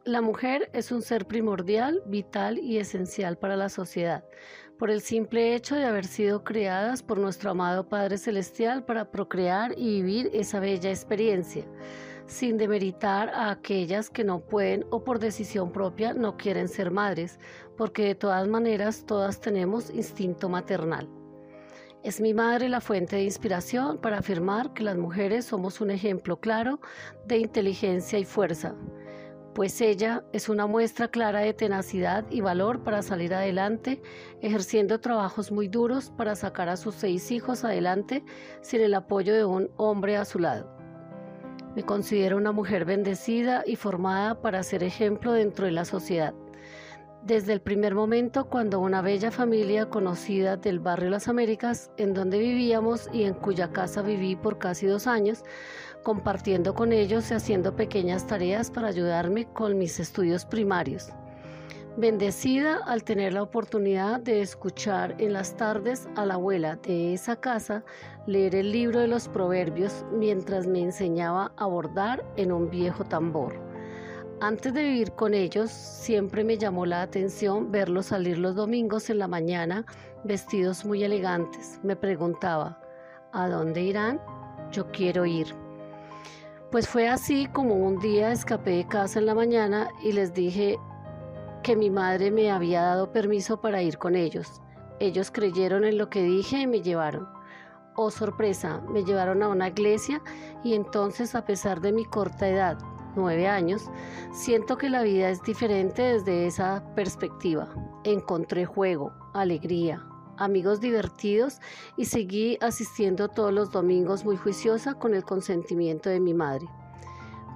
La 0.05 0.21
mujer 0.21 0.69
es 0.75 0.93
un 0.93 1.01
ser 1.01 1.27
primordial, 1.27 2.03
vital 2.05 2.59
y 2.59 2.77
esencial 2.77 3.39
para 3.39 3.57
la 3.57 3.71
sociedad, 3.71 4.25
por 4.79 4.91
el 4.91 5.01
simple 5.01 5.55
hecho 5.55 5.75
de 5.75 5.87
haber 5.87 6.05
sido 6.05 6.45
creadas 6.45 7.03
por 7.03 7.17
nuestro 7.17 7.53
amado 7.53 7.89
Padre 7.89 8.19
Celestial 8.19 8.85
para 8.85 9.11
procrear 9.11 9.73
y 9.79 10.03
vivir 10.03 10.31
esa 10.35 10.61
bella 10.61 10.91
experiencia, 10.91 11.65
sin 12.27 12.59
demeritar 12.59 13.31
a 13.31 13.51
aquellas 13.51 14.11
que 14.11 14.23
no 14.23 14.41
pueden 14.41 14.85
o 14.91 15.03
por 15.03 15.19
decisión 15.19 15.73
propia 15.73 16.13
no 16.13 16.37
quieren 16.37 16.69
ser 16.69 16.91
madres, 16.91 17.41
porque 17.75 18.05
de 18.05 18.17
todas 18.17 18.47
maneras 18.49 19.07
todas 19.07 19.41
tenemos 19.41 19.89
instinto 19.89 20.51
maternal. 20.51 21.09
Es 22.07 22.21
mi 22.21 22.35
madre 22.35 22.69
la 22.69 22.81
fuente 22.81 23.17
de 23.17 23.25
inspiración 23.25 23.99
para 23.99 24.19
afirmar 24.19 24.73
que 24.73 24.85
las 24.85 24.97
mujeres 24.97 25.45
somos 25.45 25.81
un 25.81 25.91
ejemplo 25.91 26.39
claro 26.39 26.79
de 27.27 27.39
inteligencia 27.39 28.17
y 28.17 28.25
fuerza, 28.25 28.77
pues 29.57 29.81
ella 29.81 30.23
es 30.33 30.49
una 30.49 30.69
muestra 30.69 31.09
clara 31.09 31.41
de 31.41 31.53
tenacidad 31.53 32.25
y 32.31 32.43
valor 32.43 32.85
para 32.85 33.03
salir 33.03 33.35
adelante, 33.35 34.01
ejerciendo 34.41 35.01
trabajos 35.01 35.51
muy 35.51 35.67
duros 35.67 36.13
para 36.17 36.37
sacar 36.37 36.69
a 36.69 36.77
sus 36.77 36.95
seis 36.95 37.33
hijos 37.33 37.65
adelante 37.65 38.23
sin 38.61 38.83
el 38.83 38.95
apoyo 38.95 39.35
de 39.35 39.45
un 39.45 39.69
hombre 39.77 40.17
a 40.17 40.25
su 40.25 40.39
lado. 40.39 40.71
Me 41.75 41.83
considero 41.83 42.37
una 42.37 42.53
mujer 42.53 42.85
bendecida 42.85 43.65
y 43.67 43.75
formada 43.75 44.41
para 44.41 44.63
ser 44.63 44.85
ejemplo 44.85 45.33
dentro 45.33 45.67
de 45.67 45.73
la 45.73 45.85
sociedad 45.85 46.35
desde 47.27 47.53
el 47.53 47.61
primer 47.61 47.97
momento 47.97 48.45
cuando 48.45 48.79
una 48.79 49.03
bella 49.03 49.33
familia 49.33 49.87
conocida 49.87 50.57
del 50.57 50.79
barrio 50.79 51.11
Las 51.11 51.27
Américas, 51.27 51.91
en 51.97 52.15
donde 52.15 52.39
vivíamos 52.39 53.09
y 53.13 53.25
en 53.25 53.35
cuya 53.35 53.73
casa 53.73 54.01
viví 54.01 54.37
por 54.37 54.59
casi 54.59 54.87
dos 54.87 55.09
años, 55.09 55.43
compartiendo 56.05 56.75
con 56.75 56.93
ellos 56.93 57.29
y 57.31 57.35
haciendo 57.35 57.75
pequeñas 57.75 58.29
tareas 58.29 58.71
para 58.71 58.89
ayudarme 58.89 59.47
con 59.47 59.77
mis 59.77 59.99
estudios 59.99 60.47
primarios. 60.47 61.09
Bendecida 61.97 62.77
al 62.87 63.03
tener 63.03 63.33
la 63.33 63.43
oportunidad 63.43 64.21
de 64.21 64.41
escuchar 64.41 65.17
en 65.19 65.33
las 65.33 65.57
tardes 65.57 66.09
a 66.15 66.27
la 66.27 66.35
abuela 66.35 66.77
de 66.77 67.13
esa 67.13 67.37
casa 67.37 67.85
leer 68.27 68.55
el 68.55 68.71
libro 68.71 69.01
de 69.01 69.09
los 69.09 69.27
proverbios 69.27 70.05
mientras 70.13 70.67
me 70.69 70.81
enseñaba 70.81 71.53
a 71.57 71.67
bordar 71.67 72.25
en 72.37 72.53
un 72.53 72.71
viejo 72.71 73.03
tambor. 73.03 73.66
Antes 74.41 74.75
de 74.75 74.83
vivir 74.83 75.13
con 75.13 75.33
ellos, 75.33 75.71
siempre 75.71 76.45
me 76.45 76.59
llamó 76.59 76.85
la 76.85 77.01
atención 77.01 77.73
verlos 77.73 78.07
salir 78.07 78.37
los 78.37 78.55
domingos 78.55 79.09
en 79.09 79.19
la 79.19 79.29
mañana 79.29 79.87
vestidos 80.25 80.85
muy 80.85 81.03
elegantes. 81.03 81.81
Me 81.83 81.97
preguntaba, 81.97 82.79
¿a 83.33 83.49
dónde 83.49 83.81
irán? 83.81 84.21
Yo 84.71 84.93
quiero 84.93 85.25
ir. 85.25 85.47
Pues 86.71 86.87
fue 86.87 87.09
así 87.09 87.47
como 87.47 87.77
un 87.77 87.99
día 87.99 88.31
escapé 88.31 88.73
de 88.73 88.87
casa 88.87 89.21
en 89.21 89.27
la 89.27 89.35
mañana 89.35 89.89
y 90.03 90.13
les 90.13 90.35
dije 90.35 90.79
que 91.63 91.75
mi 91.75 91.89
madre 91.89 92.31
me 92.31 92.51
había 92.51 92.83
dado 92.83 93.13
permiso 93.13 93.63
para 93.63 93.81
ir 93.81 93.97
con 93.97 94.17
ellos. 94.17 94.61
Ellos 95.01 95.31
creyeron 95.31 95.83
en 95.85 95.97
lo 95.97 96.11
que 96.11 96.23
dije 96.23 96.59
y 96.59 96.67
me 96.67 96.83
llevaron. 96.83 97.27
Oh 97.95 98.11
sorpresa, 98.11 98.83
me 98.87 99.03
llevaron 99.03 99.43
a 99.43 99.49
una 99.49 99.69
iglesia 99.69 100.21
y 100.63 100.75
entonces 100.75 101.35
a 101.35 101.47
pesar 101.47 101.81
de 101.81 101.93
mi 101.93 102.05
corta 102.05 102.47
edad, 102.47 102.77
nueve 103.17 103.49
años, 103.49 103.91
siento 104.33 104.77
que 104.79 104.91
la 104.91 105.03
vida 105.03 105.31
es 105.31 105.43
diferente 105.43 106.03
desde 106.03 106.47
esa 106.47 106.85
perspectiva. 106.95 107.69
Encontré 108.05 108.67
juego, 108.67 109.13
alegría, 109.35 110.07
amigos 110.37 110.81
divertidos 110.81 111.61
y 111.97 112.05
seguí 112.05 112.59
asistiendo 112.61 113.29
todos 113.29 113.53
los 113.53 113.71
domingos 113.71 114.25
muy 114.25 114.37
juiciosa 114.37 114.95
con 114.95 115.15
el 115.15 115.25
consentimiento 115.25 116.11
de 116.11 116.21
mi 116.21 116.35
madre. 116.35 116.67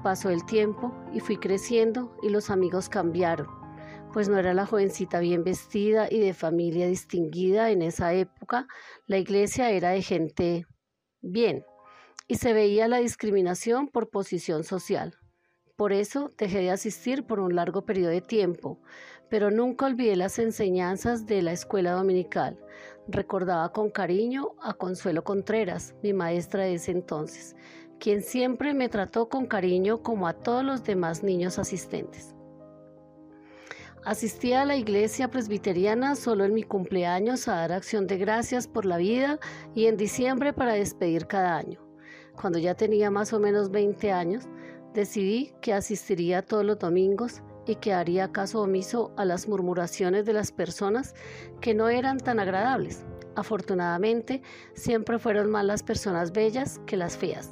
Pasó 0.03 0.31
el 0.31 0.45
tiempo 0.45 0.93
y 1.13 1.21
fui 1.21 1.37
creciendo 1.37 2.17
y 2.23 2.31
los 2.31 2.51
amigos 2.51 2.89
cambiaron, 2.89 3.47
pues 4.13 4.29
no 4.29 4.39
era 4.39 4.55
la 4.55 4.67
jovencita 4.67 5.21
bien 5.21 5.45
vestida 5.45 6.09
y 6.11 6.21
de 6.21 6.33
familia 6.33 6.87
distinguida 6.87 7.71
en 7.71 7.83
esa 7.83 8.15
época, 8.15 8.67
la 9.07 9.19
iglesia 9.19 9.71
era 9.71 9.91
de 9.91 10.03
gente 10.03 10.67
bien 11.21 11.65
y 12.27 12.37
se 12.37 12.53
veía 12.53 12.89
la 12.89 12.99
discriminación 12.99 13.89
por 13.89 14.09
posición 14.09 14.65
social. 14.65 15.19
Por 15.81 15.95
eso 15.95 16.31
dejé 16.37 16.59
de 16.59 16.71
asistir 16.71 17.25
por 17.25 17.41
un 17.41 17.57
largo 17.57 17.87
periodo 17.87 18.11
de 18.11 18.21
tiempo, 18.21 18.79
pero 19.31 19.51
nunca 19.51 19.87
olvidé 19.87 20.15
las 20.15 20.39
enseñanzas 20.39 21.25
de 21.25 21.41
la 21.41 21.53
escuela 21.53 21.93
dominical. 21.93 22.59
Recordaba 23.09 23.73
con 23.73 23.89
cariño 23.89 24.51
a 24.61 24.75
Consuelo 24.75 25.25
Contreras, 25.25 25.95
mi 26.03 26.13
maestra 26.13 26.65
de 26.65 26.75
ese 26.75 26.91
entonces, 26.91 27.57
quien 27.99 28.23
siempre 28.23 28.75
me 28.75 28.91
trató 28.91 29.31
con 29.31 29.47
cariño 29.47 30.03
como 30.03 30.29
a 30.29 30.35
todos 30.35 30.63
los 30.63 30.85
demás 30.85 31.23
niños 31.23 31.59
asistentes. 31.59 32.35
Asistía 34.05 34.61
a 34.61 34.67
la 34.67 34.77
iglesia 34.77 35.31
presbiteriana 35.31 36.15
solo 36.15 36.45
en 36.45 36.53
mi 36.53 36.63
cumpleaños 36.63 37.49
a 37.49 37.55
dar 37.55 37.73
acción 37.73 38.07
de 38.07 38.19
gracias 38.19 38.69
por 38.69 38.85
la 38.85 38.99
vida 38.99 39.39
y 39.75 39.87
en 39.87 39.97
diciembre 39.97 40.53
para 40.53 40.75
despedir 40.75 41.27
cada 41.27 41.57
año. 41.57 41.81
Cuando 42.39 42.59
ya 42.59 42.75
tenía 42.75 43.11
más 43.11 43.33
o 43.33 43.41
menos 43.41 43.71
20 43.71 44.13
años, 44.13 44.47
decidí 44.95 45.53
que 45.61 45.73
asistiría 45.73 46.43
todos 46.43 46.65
los 46.65 46.79
domingos 46.79 47.43
y 47.67 47.77
que 47.77 47.93
haría 47.93 48.33
caso 48.33 48.63
omiso 48.63 49.13
a 49.17 49.25
las 49.25 49.49
murmuraciones 49.49 50.25
de 50.25 50.33
las 50.33 50.53
personas 50.53 51.15
que 51.61 51.75
no 51.75 51.89
eran 51.89 52.19
tan 52.19 52.41
agradables. 52.41 53.05
Afortunadamente, 53.37 54.43
siempre 54.75 55.19
fueron 55.19 55.51
más 55.51 55.65
las 55.65 55.83
personas 55.83 56.33
bellas 56.33 56.81
que 56.87 56.97
las 56.97 57.17
feas. 57.17 57.51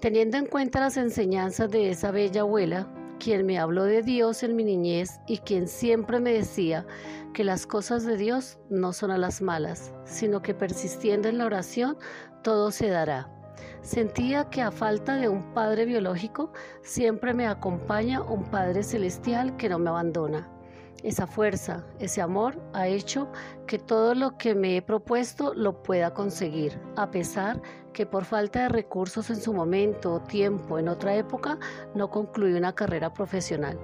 Teniendo 0.00 0.36
en 0.36 0.46
cuenta 0.46 0.80
las 0.80 0.96
enseñanzas 0.98 1.70
de 1.70 1.90
esa 1.90 2.10
bella 2.10 2.42
abuela, 2.42 2.86
quien 3.18 3.46
me 3.46 3.58
habló 3.58 3.84
de 3.84 4.02
Dios 4.02 4.42
en 4.42 4.54
mi 4.54 4.64
niñez 4.64 5.20
y 5.26 5.38
quien 5.38 5.68
siempre 5.68 6.20
me 6.20 6.32
decía 6.32 6.86
que 7.32 7.44
las 7.44 7.66
cosas 7.66 8.04
de 8.04 8.16
Dios 8.16 8.58
no 8.68 8.92
son 8.92 9.10
a 9.10 9.18
las 9.18 9.40
malas, 9.40 9.94
sino 10.04 10.42
que 10.42 10.54
persistiendo 10.54 11.28
en 11.28 11.38
la 11.38 11.46
oración 11.46 11.96
todo 12.42 12.70
se 12.70 12.88
dará. 12.88 13.35
Sentía 13.82 14.50
que 14.50 14.62
a 14.62 14.70
falta 14.70 15.16
de 15.16 15.28
un 15.28 15.54
padre 15.54 15.84
biológico, 15.84 16.52
siempre 16.82 17.34
me 17.34 17.46
acompaña 17.46 18.22
un 18.22 18.44
Padre 18.44 18.82
celestial 18.82 19.56
que 19.56 19.68
no 19.68 19.78
me 19.78 19.90
abandona. 19.90 20.48
Esa 21.02 21.26
fuerza, 21.26 21.84
ese 22.00 22.22
amor 22.22 22.60
ha 22.72 22.88
hecho 22.88 23.28
que 23.66 23.78
todo 23.78 24.14
lo 24.14 24.38
que 24.38 24.54
me 24.54 24.76
he 24.76 24.82
propuesto 24.82 25.54
lo 25.54 25.82
pueda 25.82 26.14
conseguir, 26.14 26.80
a 26.96 27.10
pesar 27.10 27.60
que 27.92 28.06
por 28.06 28.24
falta 28.24 28.62
de 28.62 28.68
recursos 28.70 29.30
en 29.30 29.36
su 29.36 29.52
momento 29.52 30.14
o 30.14 30.20
tiempo 30.20 30.78
en 30.78 30.88
otra 30.88 31.14
época 31.14 31.58
no 31.94 32.10
concluí 32.10 32.54
una 32.54 32.74
carrera 32.74 33.12
profesional. 33.12 33.78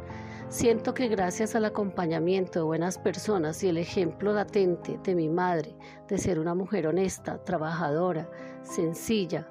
Siento 0.49 0.93
que 0.93 1.09
gracias 1.09 1.55
al 1.55 1.65
acompañamiento 1.65 2.59
de 2.59 2.65
buenas 2.65 2.99
personas 2.99 3.63
y 3.63 3.69
el 3.69 3.79
ejemplo 3.79 4.35
latente 4.35 4.99
de 5.03 5.15
mi 5.15 5.29
madre 5.29 5.75
de 6.09 6.19
ser 6.19 6.39
una 6.39 6.55
mujer 6.55 6.87
honesta, 6.87 7.43
trabajadora, 7.43 8.29
sencilla, 8.63 9.49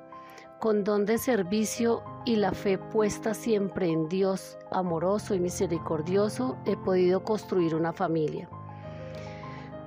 con 0.61 0.83
don 0.83 1.07
de 1.07 1.17
servicio 1.17 2.03
y 2.23 2.35
la 2.35 2.51
fe 2.51 2.77
puesta 2.77 3.33
siempre 3.33 3.89
en 3.89 4.07
Dios, 4.07 4.59
amoroso 4.69 5.33
y 5.33 5.39
misericordioso, 5.39 6.55
he 6.65 6.77
podido 6.77 7.23
construir 7.23 7.73
una 7.73 7.91
familia. 7.91 8.47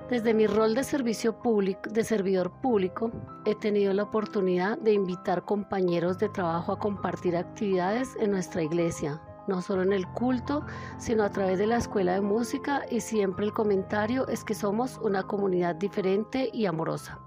Desde 0.09 0.33
mi 0.33 0.47
rol 0.47 0.75
de 0.75 0.83
servicio 0.83 1.39
público, 1.39 1.89
de 1.89 2.03
servidor 2.03 2.51
público, 2.59 3.09
he 3.45 3.55
tenido 3.55 3.93
la 3.93 4.03
oportunidad 4.03 4.77
de 4.77 4.91
invitar 4.91 5.45
compañeros 5.45 6.19
de 6.19 6.27
trabajo 6.27 6.73
a 6.73 6.79
compartir 6.79 7.37
actividades 7.37 8.09
en 8.19 8.31
nuestra 8.31 8.61
iglesia, 8.61 9.21
no 9.47 9.61
solo 9.61 9.81
en 9.81 9.93
el 9.93 10.05
culto, 10.09 10.65
sino 10.97 11.23
a 11.23 11.31
través 11.31 11.57
de 11.57 11.67
la 11.67 11.77
escuela 11.77 12.15
de 12.15 12.21
música 12.21 12.83
y 12.91 12.99
siempre 12.99 13.45
el 13.45 13.53
comentario 13.53 14.27
es 14.27 14.43
que 14.43 14.53
somos 14.53 14.99
una 15.01 15.23
comunidad 15.23 15.75
diferente 15.75 16.49
y 16.51 16.65
amorosa. 16.65 17.24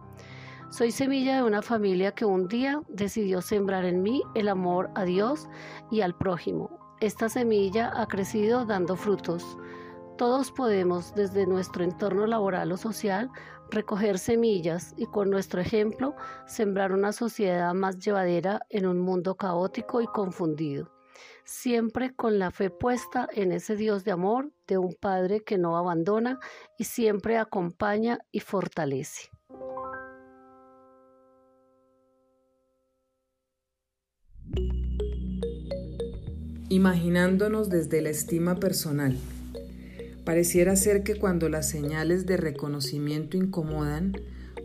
Soy 0.70 0.90
semilla 0.90 1.36
de 1.36 1.42
una 1.44 1.62
familia 1.62 2.12
que 2.12 2.26
un 2.26 2.46
día 2.46 2.82
decidió 2.88 3.40
sembrar 3.40 3.86
en 3.86 4.02
mí 4.02 4.22
el 4.34 4.48
amor 4.48 4.90
a 4.96 5.04
Dios 5.04 5.48
y 5.90 6.02
al 6.02 6.14
prójimo. 6.14 6.78
Esta 7.00 7.30
semilla 7.30 7.90
ha 7.94 8.06
crecido 8.06 8.66
dando 8.66 8.94
frutos. 8.94 9.56
Todos 10.18 10.52
podemos, 10.52 11.14
desde 11.14 11.46
nuestro 11.46 11.84
entorno 11.84 12.26
laboral 12.26 12.70
o 12.70 12.76
social, 12.76 13.30
recoger 13.70 14.18
semillas 14.18 14.92
y 14.98 15.06
con 15.06 15.30
nuestro 15.30 15.62
ejemplo 15.62 16.14
sembrar 16.46 16.92
una 16.92 17.12
sociedad 17.12 17.72
más 17.72 17.98
llevadera 17.98 18.60
en 18.68 18.86
un 18.86 19.00
mundo 19.00 19.36
caótico 19.36 20.02
y 20.02 20.06
confundido. 20.06 20.92
Siempre 21.44 22.14
con 22.14 22.38
la 22.38 22.50
fe 22.50 22.68
puesta 22.68 23.26
en 23.32 23.52
ese 23.52 23.74
Dios 23.74 24.04
de 24.04 24.10
amor, 24.10 24.52
de 24.66 24.76
un 24.76 24.92
Padre 24.92 25.40
que 25.40 25.56
no 25.56 25.78
abandona 25.78 26.38
y 26.76 26.84
siempre 26.84 27.38
acompaña 27.38 28.18
y 28.30 28.40
fortalece. 28.40 29.30
Imaginándonos 36.70 37.70
desde 37.70 38.02
la 38.02 38.10
estima 38.10 38.56
personal. 38.56 39.16
Pareciera 40.26 40.76
ser 40.76 41.02
que 41.02 41.14
cuando 41.14 41.48
las 41.48 41.66
señales 41.66 42.26
de 42.26 42.36
reconocimiento 42.36 43.38
incomodan, 43.38 44.12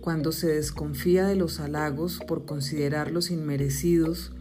cuando 0.01 0.33
se 0.33 0.47
desconfía 0.47 1.25
de 1.25 1.37
los 1.37 1.61
halagos 1.61 2.19
por 2.27 2.43
considerarlos 2.43 3.31
inmerecidos, 3.31 4.33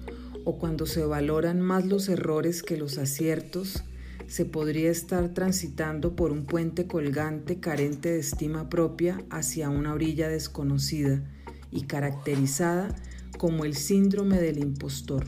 o 0.44 0.58
cuando 0.58 0.86
se 0.86 1.04
valoran 1.04 1.60
más 1.60 1.86
los 1.86 2.08
errores 2.08 2.64
que 2.64 2.76
los 2.76 2.98
aciertos, 2.98 3.84
se 4.26 4.44
podría 4.44 4.90
estar 4.90 5.28
transitando 5.28 6.16
por 6.16 6.32
un 6.32 6.46
puente 6.46 6.88
colgante 6.88 7.60
carente 7.60 8.10
de 8.10 8.18
estima 8.18 8.68
propia 8.68 9.22
hacia 9.30 9.70
una 9.70 9.94
orilla 9.94 10.28
desconocida 10.28 11.22
y 11.70 11.82
caracterizada 11.82 12.92
como 13.38 13.64
el 13.64 13.76
síndrome 13.76 14.40
del 14.40 14.58
impostor 14.58 15.26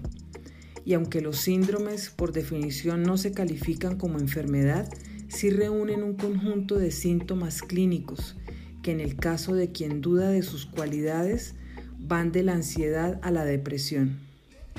y 0.85 0.95
aunque 0.95 1.21
los 1.21 1.39
síndromes 1.39 2.11
por 2.11 2.33
definición 2.33 3.03
no 3.03 3.17
se 3.17 3.33
califican 3.33 3.97
como 3.97 4.19
enfermedad, 4.19 4.89
sí 5.29 5.51
reúnen 5.51 6.03
un 6.03 6.15
conjunto 6.15 6.79
de 6.79 6.91
síntomas 6.91 7.63
clínicos 7.63 8.37
que 8.83 8.93
en 8.93 9.01
el 9.01 9.17
caso 9.17 9.55
de 9.55 9.73
quien 9.73 10.03
duda 10.03 10.29
de 10.29 10.43
sus 10.43 10.67
cualidades 10.67 11.55
van 11.99 12.33
de 12.33 12.43
la 12.43 12.53
ansiedad 12.53 13.19
a 13.23 13.31
la 13.31 13.45
depresión. 13.47 14.19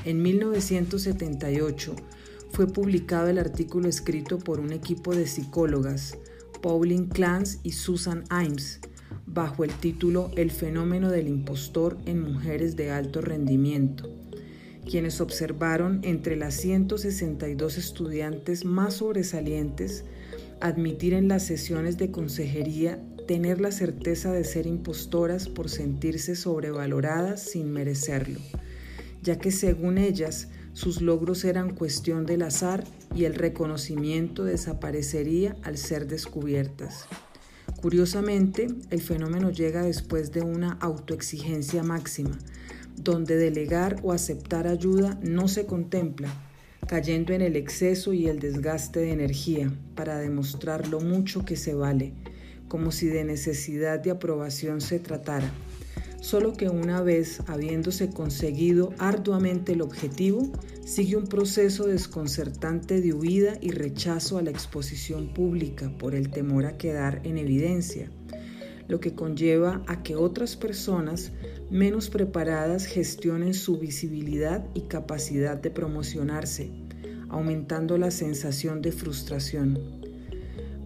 En 0.03 0.21
1978 0.21 1.95
fue 2.51 2.67
publicado 2.67 3.27
el 3.29 3.39
artículo 3.39 3.89
escrito 3.89 4.37
por 4.37 4.59
un 4.59 4.71
equipo 4.71 5.15
de 5.15 5.25
psicólogas, 5.25 6.19
Pauline 6.61 7.07
Clance 7.09 7.59
y 7.63 7.71
Susan 7.71 8.23
Imes, 8.29 8.79
bajo 9.25 9.63
el 9.63 9.71
título 9.71 10.29
El 10.35 10.51
fenómeno 10.51 11.09
del 11.09 11.27
impostor 11.27 11.97
en 12.05 12.21
mujeres 12.21 12.75
de 12.75 12.91
alto 12.91 13.21
rendimiento 13.21 14.07
quienes 14.89 15.19
observaron 15.21 15.99
entre 16.03 16.35
las 16.35 16.53
162 16.55 17.77
estudiantes 17.77 18.65
más 18.65 18.95
sobresalientes 18.95 20.05
admitir 20.61 21.13
en 21.13 21.27
las 21.27 21.43
sesiones 21.43 21.97
de 21.97 22.11
consejería 22.11 22.99
tener 23.27 23.59
la 23.59 23.71
certeza 23.71 24.31
de 24.31 24.43
ser 24.43 24.67
impostoras 24.67 25.49
por 25.49 25.69
sentirse 25.69 26.35
sobrevaloradas 26.35 27.41
sin 27.41 27.71
merecerlo, 27.71 28.39
ya 29.21 29.37
que 29.37 29.51
según 29.51 29.97
ellas 29.97 30.49
sus 30.73 31.01
logros 31.01 31.43
eran 31.45 31.73
cuestión 31.73 32.25
del 32.25 32.43
azar 32.43 32.83
y 33.15 33.23
el 33.23 33.33
reconocimiento 33.33 34.43
desaparecería 34.43 35.55
al 35.63 35.77
ser 35.77 36.07
descubiertas. 36.07 37.05
Curiosamente, 37.81 38.67
el 38.89 39.01
fenómeno 39.01 39.51
llega 39.51 39.83
después 39.83 40.31
de 40.31 40.41
una 40.41 40.73
autoexigencia 40.73 41.81
máxima, 41.81 42.37
donde 42.95 43.35
delegar 43.35 43.99
o 44.03 44.11
aceptar 44.11 44.67
ayuda 44.67 45.19
no 45.21 45.47
se 45.47 45.65
contempla, 45.65 46.29
cayendo 46.87 47.33
en 47.33 47.41
el 47.41 47.55
exceso 47.55 48.13
y 48.13 48.27
el 48.27 48.39
desgaste 48.39 48.99
de 48.99 49.11
energía 49.11 49.71
para 49.95 50.19
demostrar 50.19 50.87
lo 50.87 50.99
mucho 50.99 51.45
que 51.45 51.55
se 51.55 51.73
vale, 51.73 52.13
como 52.67 52.91
si 52.91 53.07
de 53.07 53.23
necesidad 53.23 53.99
de 53.99 54.11
aprobación 54.11 54.81
se 54.81 54.99
tratara. 54.99 55.51
Solo 56.21 56.53
que 56.53 56.69
una 56.69 57.01
vez 57.03 57.41
habiéndose 57.45 58.09
conseguido 58.09 58.93
arduamente 58.97 59.73
el 59.73 59.81
objetivo, 59.81 60.51
sigue 60.83 61.17
un 61.17 61.27
proceso 61.27 61.85
desconcertante 61.85 62.99
de 62.99 63.13
huida 63.13 63.59
y 63.61 63.69
rechazo 63.69 64.39
a 64.39 64.41
la 64.41 64.49
exposición 64.49 65.33
pública 65.33 65.91
por 65.99 66.15
el 66.15 66.31
temor 66.31 66.65
a 66.65 66.77
quedar 66.77 67.21
en 67.25 67.37
evidencia, 67.37 68.09
lo 68.87 68.99
que 68.99 69.13
conlleva 69.13 69.83
a 69.85 70.01
que 70.01 70.15
otras 70.15 70.55
personas 70.55 71.31
menos 71.69 72.09
preparadas 72.09 72.85
gestionen 72.85 73.53
su 73.53 73.79
visibilidad 73.79 74.65
y 74.73 74.81
capacidad 74.81 75.57
de 75.57 75.71
promocionarse, 75.71 76.71
aumentando 77.29 77.97
la 77.97 78.11
sensación 78.11 78.81
de 78.81 78.91
frustración. 78.91 79.79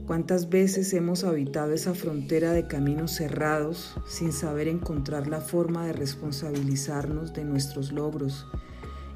¿Cuántas 0.08 0.50
veces 0.50 0.92
hemos 0.94 1.24
habitado 1.24 1.74
esa 1.74 1.94
frontera 1.94 2.52
de 2.52 2.66
caminos 2.66 3.12
cerrados 3.12 3.94
sin 4.08 4.32
saber 4.32 4.68
encontrar 4.68 5.28
la 5.28 5.40
forma 5.40 5.86
de 5.86 5.94
responsabilizarnos 5.94 7.34
de 7.34 7.44
nuestros 7.44 7.92
logros 7.92 8.48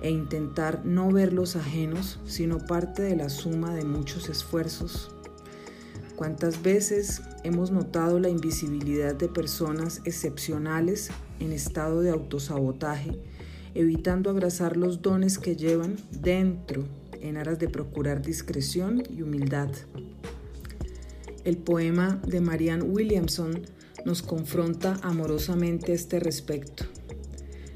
e 0.03 0.11
intentar 0.11 0.86
no 0.86 1.09
ver 1.09 1.34
los 1.34 1.55
ajenos, 1.55 2.20
sino 2.26 2.59
parte 2.59 3.01
de 3.01 3.16
la 3.16 3.30
suma 3.30 3.74
de 3.74 3.86
muchos 3.86 4.30
esfuerzos? 4.30 5.09
¿Cuántas 6.16 6.61
veces 6.61 7.24
hemos 7.43 7.72
notado 7.72 8.20
la 8.20 8.30
invisibilidad 8.30 9.16
de 9.16 9.28
personas 9.28 9.99
excepcionales 10.05 11.09
en 11.44 11.52
estado 11.52 12.02
de 12.02 12.10
autosabotaje, 12.10 13.20
evitando 13.76 14.30
abrazar 14.30 14.78
los 14.78 15.02
dones 15.02 15.38
que 15.38 15.56
llevan 15.56 15.98
dentro 16.12 16.86
en 17.22 17.38
aras 17.38 17.60
de 17.60 17.70
procurar 17.70 18.22
discreción 18.22 19.04
y 19.10 19.22
humildad. 19.22 19.70
El 21.44 21.58
poema 21.58 22.22
de 22.26 22.39
Marianne 22.39 22.84
Williamson 22.84 23.62
nos 24.06 24.22
confronta 24.22 25.00
amorosamente 25.04 25.91
a 25.91 25.96
este 25.96 26.20
respecto. 26.20 26.86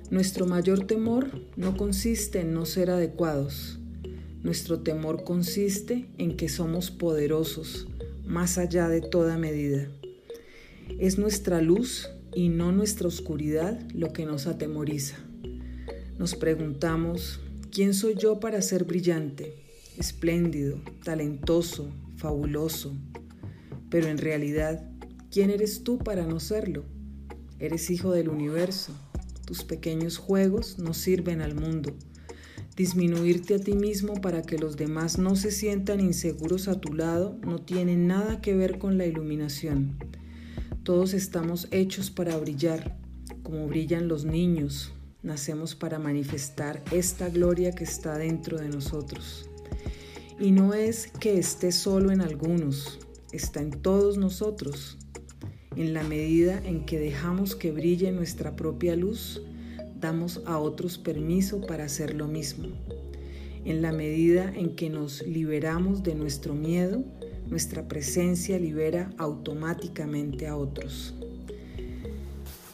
Nuestro 0.09 0.45
mayor 0.45 0.88
temor 0.88 1.30
no 1.57 1.76
consiste 1.76 2.39
en 2.39 2.53
no 2.53 2.65
ser 2.65 2.89
adecuados. 2.89 3.80
Nuestro 4.43 4.80
temor 4.80 5.26
consiste 5.26 6.09
en 6.18 6.38
que 6.38 6.47
somos 6.47 6.91
poderosos, 6.91 7.88
más 8.26 8.57
allá 8.57 8.88
de 8.88 9.01
toda 9.01 9.38
medida. 9.38 9.89
Es 10.99 11.18
nuestra 11.18 11.61
luz 11.61 12.09
y 12.38 12.49
no 12.49 12.71
nuestra 12.71 13.07
oscuridad 13.07 13.79
lo 13.95 14.13
que 14.13 14.27
nos 14.27 14.45
atemoriza. 14.45 15.15
Nos 16.19 16.35
preguntamos, 16.35 17.39
¿quién 17.71 17.95
soy 17.95 18.13
yo 18.13 18.39
para 18.39 18.61
ser 18.61 18.83
brillante, 18.83 19.55
espléndido, 19.97 20.79
talentoso, 21.03 21.89
fabuloso? 22.15 22.95
Pero 23.89 24.05
en 24.05 24.19
realidad, 24.19 24.88
¿quién 25.31 25.49
eres 25.49 25.83
tú 25.83 25.97
para 25.97 26.27
no 26.27 26.39
serlo? 26.39 26.85
Eres 27.57 27.89
hijo 27.89 28.11
del 28.11 28.29
universo. 28.29 28.93
Tus 29.45 29.63
pequeños 29.63 30.19
juegos 30.19 30.77
no 30.77 30.93
sirven 30.93 31.41
al 31.41 31.55
mundo. 31.55 31.95
Disminuirte 32.75 33.55
a 33.55 33.59
ti 33.59 33.73
mismo 33.73 34.21
para 34.21 34.43
que 34.43 34.59
los 34.59 34.77
demás 34.77 35.17
no 35.17 35.35
se 35.35 35.49
sientan 35.49 36.01
inseguros 36.01 36.67
a 36.67 36.79
tu 36.79 36.93
lado 36.93 37.35
no 37.43 37.57
tiene 37.57 37.97
nada 37.97 38.41
que 38.41 38.53
ver 38.53 38.77
con 38.77 38.99
la 38.99 39.07
iluminación. 39.07 39.97
Todos 40.88 41.13
estamos 41.13 41.67
hechos 41.71 42.09
para 42.09 42.38
brillar, 42.38 42.97
como 43.43 43.67
brillan 43.67 44.07
los 44.07 44.23
niños, 44.23 44.93
nacemos 45.21 45.75
para 45.75 45.99
manifestar 45.99 46.81
esta 46.93 47.27
gloria 47.27 47.73
que 47.73 47.83
está 47.83 48.17
dentro 48.17 48.57
de 48.57 48.69
nosotros. 48.69 49.49
Y 50.39 50.51
no 50.51 50.73
es 50.73 51.07
que 51.19 51.39
esté 51.39 51.73
solo 51.73 52.11
en 52.11 52.21
algunos, 52.21 52.99
está 53.33 53.59
en 53.59 53.71
todos 53.71 54.17
nosotros. 54.17 54.97
En 55.75 55.93
la 55.93 56.03
medida 56.03 56.57
en 56.63 56.85
que 56.85 56.99
dejamos 56.99 57.57
que 57.57 57.73
brille 57.73 58.13
nuestra 58.13 58.55
propia 58.55 58.95
luz, 58.95 59.41
damos 59.99 60.41
a 60.45 60.57
otros 60.57 60.97
permiso 60.97 61.59
para 61.59 61.83
hacer 61.83 62.13
lo 62.13 62.29
mismo. 62.29 62.69
En 63.65 63.81
la 63.81 63.91
medida 63.91 64.53
en 64.55 64.73
que 64.73 64.89
nos 64.89 65.21
liberamos 65.27 66.03
de 66.03 66.15
nuestro 66.15 66.55
miedo, 66.55 67.03
nuestra 67.49 67.87
presencia 67.87 68.59
libera 68.59 69.09
automáticamente 69.17 70.47
a 70.47 70.55
otros. 70.55 71.13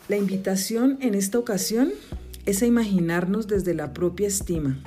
La 0.09 0.17
invitación 0.17 0.97
en 1.01 1.15
esta 1.15 1.39
ocasión 1.39 1.91
es 2.45 2.61
a 2.61 2.65
imaginarnos 2.65 3.47
desde 3.47 3.74
la 3.74 3.93
propia 3.93 4.28
estima, 4.28 4.84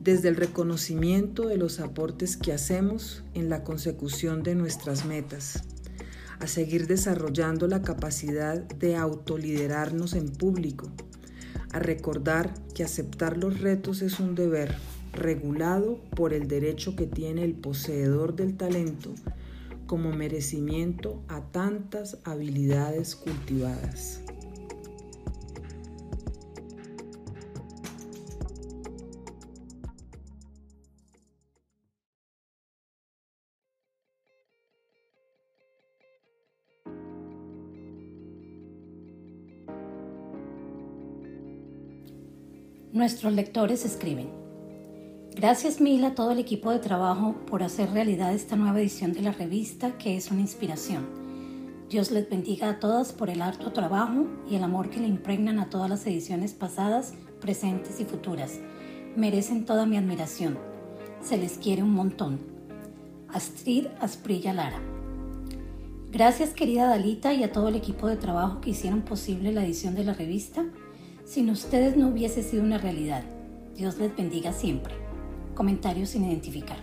desde 0.00 0.28
el 0.28 0.36
reconocimiento 0.36 1.46
de 1.46 1.58
los 1.58 1.80
aportes 1.80 2.36
que 2.36 2.52
hacemos 2.52 3.22
en 3.34 3.50
la 3.50 3.62
consecución 3.62 4.42
de 4.42 4.54
nuestras 4.54 5.04
metas, 5.04 5.62
a 6.40 6.46
seguir 6.46 6.86
desarrollando 6.86 7.68
la 7.68 7.82
capacidad 7.82 8.56
de 8.56 8.96
autoliderarnos 8.96 10.14
en 10.14 10.28
público, 10.30 10.90
a 11.72 11.78
recordar 11.78 12.52
que 12.74 12.84
aceptar 12.84 13.36
los 13.36 13.60
retos 13.60 14.02
es 14.02 14.18
un 14.18 14.34
deber 14.34 14.74
regulado 15.12 16.00
por 16.16 16.32
el 16.32 16.48
derecho 16.48 16.96
que 16.96 17.06
tiene 17.06 17.44
el 17.44 17.54
poseedor 17.54 18.34
del 18.34 18.56
talento 18.56 19.14
como 19.86 20.12
merecimiento 20.12 21.22
a 21.28 21.42
tantas 21.52 22.18
habilidades 22.24 23.14
cultivadas. 23.14 24.22
Nuestros 42.92 43.32
lectores 43.32 43.84
escriben. 43.84 44.41
Gracias 45.34 45.80
mil 45.80 46.04
a 46.04 46.14
todo 46.14 46.30
el 46.30 46.38
equipo 46.38 46.70
de 46.70 46.78
trabajo 46.78 47.34
por 47.46 47.62
hacer 47.62 47.90
realidad 47.90 48.34
esta 48.34 48.54
nueva 48.54 48.80
edición 48.80 49.14
de 49.14 49.22
la 49.22 49.32
revista 49.32 49.96
que 49.96 50.16
es 50.16 50.30
una 50.30 50.42
inspiración. 50.42 51.06
Dios 51.88 52.10
les 52.10 52.28
bendiga 52.28 52.68
a 52.68 52.78
todas 52.78 53.12
por 53.12 53.30
el 53.30 53.40
harto 53.40 53.72
trabajo 53.72 54.26
y 54.48 54.56
el 54.56 54.62
amor 54.62 54.90
que 54.90 55.00
le 55.00 55.08
impregnan 55.08 55.58
a 55.58 55.70
todas 55.70 55.88
las 55.88 56.06
ediciones 56.06 56.52
pasadas, 56.52 57.14
presentes 57.40 57.98
y 57.98 58.04
futuras. 58.04 58.60
Merecen 59.16 59.64
toda 59.64 59.86
mi 59.86 59.96
admiración. 59.96 60.58
Se 61.22 61.38
les 61.38 61.56
quiere 61.56 61.82
un 61.82 61.94
montón. 61.94 62.38
Astrid 63.28 63.86
Asprilla 64.00 64.52
Lara. 64.52 64.80
Gracias 66.10 66.50
querida 66.50 66.86
Dalita 66.86 67.32
y 67.32 67.42
a 67.42 67.52
todo 67.52 67.68
el 67.68 67.76
equipo 67.76 68.06
de 68.06 68.16
trabajo 68.16 68.60
que 68.60 68.70
hicieron 68.70 69.00
posible 69.00 69.50
la 69.50 69.64
edición 69.64 69.94
de 69.94 70.04
la 70.04 70.12
revista 70.12 70.66
sin 71.24 71.48
ustedes 71.48 71.96
no 71.96 72.08
hubiese 72.08 72.42
sido 72.42 72.62
una 72.62 72.76
realidad. 72.76 73.24
Dios 73.74 73.96
les 73.96 74.14
bendiga 74.14 74.52
siempre. 74.52 75.01
Comentarios 75.54 76.10
sin 76.10 76.24
identificar. 76.24 76.76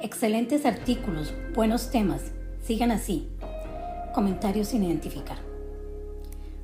Excelentes 0.00 0.66
artículos, 0.66 1.32
buenos 1.54 1.90
temas. 1.90 2.32
Sigan 2.62 2.90
así. 2.90 3.28
Comentarios 4.14 4.68
sin 4.68 4.84
identificar. 4.84 5.38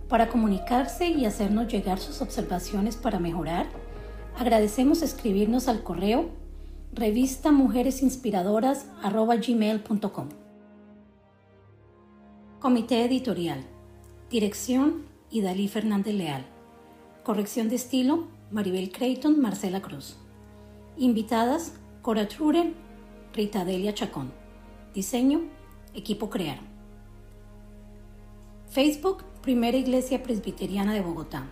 Para 0.08 0.28
comunicarse 0.28 1.08
y 1.08 1.24
hacernos 1.24 1.66
llegar 1.68 1.98
sus 1.98 2.20
observaciones 2.22 2.96
para 2.96 3.18
mejorar, 3.18 3.66
agradecemos 4.38 5.02
escribirnos 5.02 5.66
al 5.68 5.82
correo 5.82 6.28
revista 6.92 7.52
mujeresinspiradoras.gmail.com 7.52 10.28
Comité 12.58 13.04
Editorial 13.04 13.64
Dirección 14.28 15.04
Idalí 15.30 15.68
Fernández 15.68 16.14
Leal 16.14 16.44
Corrección 17.22 17.68
de 17.68 17.76
estilo, 17.76 18.26
Maribel 18.50 18.90
Creighton, 18.90 19.40
Marcela 19.40 19.80
Cruz. 19.82 20.16
Invitadas, 21.00 21.72
Cora 22.02 22.28
Truren, 22.28 22.74
Rita 23.32 23.64
Delia 23.64 23.94
Chacón. 23.94 24.30
Diseño, 24.92 25.40
Equipo 25.94 26.28
Crear. 26.28 26.58
Facebook, 28.68 29.24
Primera 29.40 29.78
Iglesia 29.78 30.22
Presbiteriana 30.22 30.92
de 30.92 31.00
Bogotá. 31.00 31.46